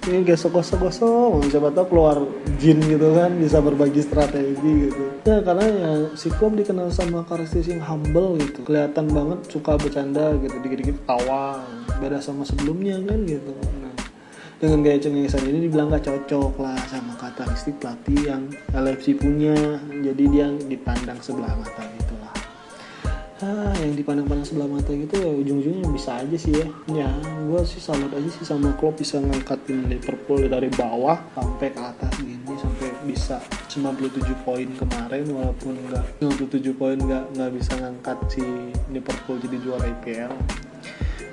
Ini 0.07 0.23
gosok-gosok-gosok. 0.25 1.51
Siapa 1.51 1.69
tahu 1.75 1.85
keluar 1.91 2.23
jin 2.57 2.79
gitu 2.79 3.11
kan 3.13 3.35
bisa 3.35 3.59
berbagi 3.59 3.99
strategi 4.01 4.89
gitu. 4.89 5.03
Ya 5.27 5.43
karena 5.43 5.65
ya 5.67 5.91
si 6.15 6.31
klub 6.31 6.55
dikenal 6.55 6.89
sama 6.89 7.27
karakteristik 7.27 7.75
yang 7.75 7.83
humble 7.83 8.39
gitu. 8.39 8.63
Kelihatan 8.63 9.11
banget 9.11 9.39
suka 9.51 9.75
bercanda 9.75 10.33
gitu. 10.39 10.55
Dikit-dikit 10.63 11.03
tawa 11.03 11.61
beda 11.99 12.23
sama 12.23 12.47
sebelumnya 12.47 12.95
kan 13.03 13.19
gitu. 13.27 13.51
Nah, 13.53 13.93
dengan 14.59 14.83
gaya 14.83 14.99
cengengesan 14.99 15.47
ini 15.47 15.71
dibilang 15.71 15.87
gak 15.87 16.03
cocok 16.03 16.59
lah 16.59 16.75
sama 16.91 17.15
karakteristik 17.15 17.79
pelatih 17.79 18.19
yang 18.27 18.43
LFC 18.75 19.15
punya. 19.15 19.55
Jadi 20.03 20.23
dia 20.27 20.51
dipandang 20.51 21.23
sebelah 21.23 21.55
mata 21.55 21.87
gitu 21.95 22.15
lah. 22.19 22.35
Ah, 23.39 23.71
yang 23.79 23.95
dipandang-pandang 23.95 24.43
sebelah 24.43 24.67
mata 24.67 24.91
gitu 24.91 25.15
ya 25.15 25.31
ujung-ujungnya 25.31 25.87
bisa 25.95 26.19
aja 26.19 26.35
sih 26.35 26.59
ya. 26.59 26.67
Ya 26.91 27.07
gue 27.23 27.61
sih 27.63 27.79
salut 27.79 28.11
aja 28.11 28.29
sih 28.35 28.43
sama 28.43 28.75
klub 28.75 28.99
bisa 28.99 29.15
ngangkatin 29.23 29.87
Liverpool 29.87 30.43
dari 30.51 30.67
bawah 30.75 31.15
sampai 31.39 31.71
ke 31.71 31.79
atas 31.79 32.11
gini 32.19 32.53
sampai 32.59 32.91
bisa 33.07 33.39
97 33.71 34.43
poin 34.43 34.67
kemarin 34.75 35.23
walaupun 35.31 35.79
nggak 35.87 36.19
97 36.19 36.75
poin 36.75 36.99
nggak 36.99 37.31
nggak 37.39 37.51
bisa 37.55 37.79
ngangkat 37.79 38.17
si 38.27 38.43
Liverpool 38.91 39.39
jadi 39.39 39.57
juara 39.63 39.87
IPL 39.87 40.33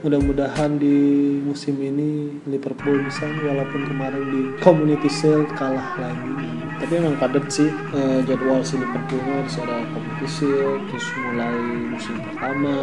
mudah-mudahan 0.05 0.77
di 0.77 0.97
musim 1.41 1.81
ini 1.81 2.37
Liverpool 2.45 3.01
bisa 3.07 3.25
walaupun 3.45 3.89
kemarin 3.89 4.25
di 4.29 4.43
Community 4.61 5.09
Shield 5.09 5.49
kalah 5.57 5.97
lagi. 5.97 6.49
Tapi 6.77 6.93
emang 7.01 7.17
padat 7.17 7.49
sih 7.49 7.71
eh, 7.71 8.21
jadwal 8.29 8.61
si 8.61 8.77
Liverpool 8.77 9.21
harus 9.25 9.57
ada 9.57 9.81
Community 9.95 10.29
Shield 10.29 10.81
terus 10.93 11.07
mulai 11.25 11.57
musim 11.89 12.17
pertama 12.21 12.75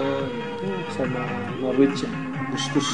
sama 0.94 1.22
Norwich 1.62 2.02
ya 2.02 2.12
Agustus 2.50 2.88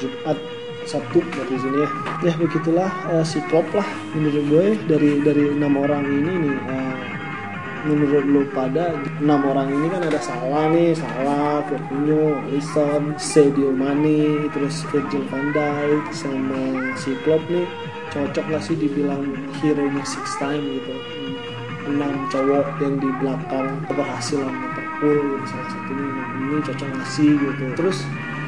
Jumat 0.00 0.38
Sabtu 0.86 1.18
dari 1.34 1.56
sini 1.58 1.78
ya. 1.82 1.90
Ya 2.30 2.32
begitulah 2.40 2.90
eh, 3.12 3.24
si 3.26 3.42
Klopp 3.52 3.68
lah 3.76 3.88
menurut 4.16 4.44
gue 4.48 4.66
dari 4.88 5.20
dari 5.20 5.52
enam 5.52 5.76
orang 5.76 6.04
ini 6.06 6.32
nih 6.48 6.56
eh, 6.72 7.15
menurut 7.86 8.24
lu 8.26 8.42
pada 8.50 8.98
enam 9.22 9.40
orang 9.46 9.70
ini 9.70 9.86
kan 9.86 10.02
ada 10.02 10.18
Salah 10.18 10.66
nih 10.74 10.92
Salah, 10.98 11.62
Firmino, 11.70 12.42
Alisson, 12.50 13.14
Sadio 13.14 13.70
Mane, 13.70 14.50
terus 14.50 14.82
Virgil 14.90 15.22
van 15.30 15.54
Dijk 15.54 16.04
sama 16.10 16.90
si 16.98 17.14
Klopp 17.22 17.46
nih. 17.46 17.64
Cocok 18.10 18.44
gak 18.50 18.62
sih 18.64 18.74
dibilang 18.74 19.22
hero 19.62 19.86
nya 19.86 20.02
six 20.02 20.34
time 20.42 20.62
gitu? 20.82 20.94
Enam 21.86 22.26
cowok 22.34 22.66
yang 22.82 22.98
di 22.98 23.10
belakang 23.22 23.78
keberhasilan 23.86 24.50
Liverpool 24.50 25.38
salah 25.46 25.68
satunya 25.70 26.10
ini 26.42 26.56
cocok 26.66 26.88
gak 26.90 27.08
sih 27.14 27.30
gitu? 27.38 27.64
Terus 27.78 27.98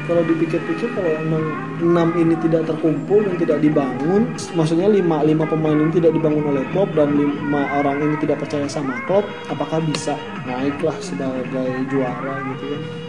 kalau 0.08 0.24
dipikir-pikir 0.24 0.88
kalau 0.96 1.12
emang 1.20 1.44
enam 1.84 2.08
ini 2.16 2.34
tidak 2.40 2.64
terkumpul 2.64 3.20
dan 3.20 3.36
tidak 3.36 3.60
dibangun 3.60 4.32
maksudnya 4.56 4.88
lima 4.88 5.20
lima 5.20 5.44
pemain 5.44 5.76
ini 5.76 5.92
tidak 5.92 6.16
dibangun 6.16 6.48
oleh 6.48 6.64
Klopp 6.72 6.96
dan 6.96 7.12
lima 7.12 7.68
orang 7.76 8.00
ini 8.00 8.16
tidak 8.24 8.40
percaya 8.40 8.64
sama 8.64 8.96
Klopp 9.04 9.28
apakah 9.52 9.84
bisa 9.84 10.16
naiklah 10.48 10.96
sebagai 11.04 11.84
juara 11.92 12.40
gitu 12.56 12.64
kan? 12.72 12.80
ya, 12.80 13.07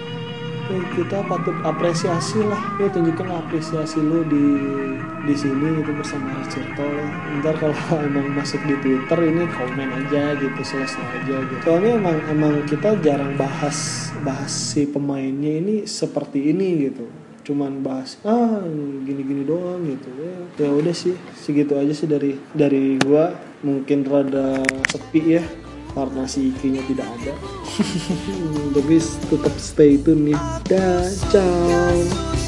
kita 0.94 1.26
patut 1.26 1.58
apresiasi 1.66 2.46
lah. 2.46 2.62
Ya 2.78 2.88
tunjukkan 2.94 3.28
apresiasi 3.46 3.98
lu 3.98 4.22
di 4.26 4.46
di 5.26 5.36
sini 5.36 5.82
itu 5.82 5.92
bersama 5.92 6.42
Cirto 6.48 6.86
ya. 6.86 7.08
Ntar 7.42 7.56
kalau 7.58 7.76
emang 8.08 8.30
masuk 8.38 8.62
di 8.70 8.76
Twitter 8.80 9.20
ini 9.26 9.50
komen 9.50 9.90
aja 9.90 10.38
gitu 10.38 10.62
selesai 10.62 11.06
aja 11.22 11.36
gitu. 11.42 11.62
Soalnya 11.66 11.98
emang 11.98 12.18
emang 12.30 12.54
kita 12.70 12.98
jarang 13.02 13.34
bahas 13.34 14.10
bahas 14.22 14.52
si 14.52 14.86
pemainnya 14.86 15.58
ini 15.58 15.76
seperti 15.90 16.54
ini 16.54 16.90
gitu. 16.90 17.06
Cuman 17.50 17.82
bahas 17.82 18.22
ah 18.28 18.62
gini-gini 19.06 19.42
doang 19.46 19.82
gitu. 19.90 20.10
Ya 20.22 20.38
ya 20.66 20.70
udah 20.70 20.94
sih. 20.94 21.18
Segitu 21.34 21.74
aja 21.78 21.94
sih 21.94 22.06
dari 22.06 22.38
dari 22.54 23.02
gua. 23.02 23.34
Mungkin 23.60 24.08
rada 24.08 24.64
sepi 24.88 25.36
ya 25.36 25.44
karena 26.00 26.24
si 26.24 26.56
Iki-nya 26.56 26.84
tidak 26.88 27.08
ada. 27.20 27.34
Tapi 28.80 28.96
tetap 29.04 29.56
stay 29.60 30.00
tune 30.00 30.32
ya. 30.32 30.40
Dah 30.64 31.04
ciao 31.28 32.39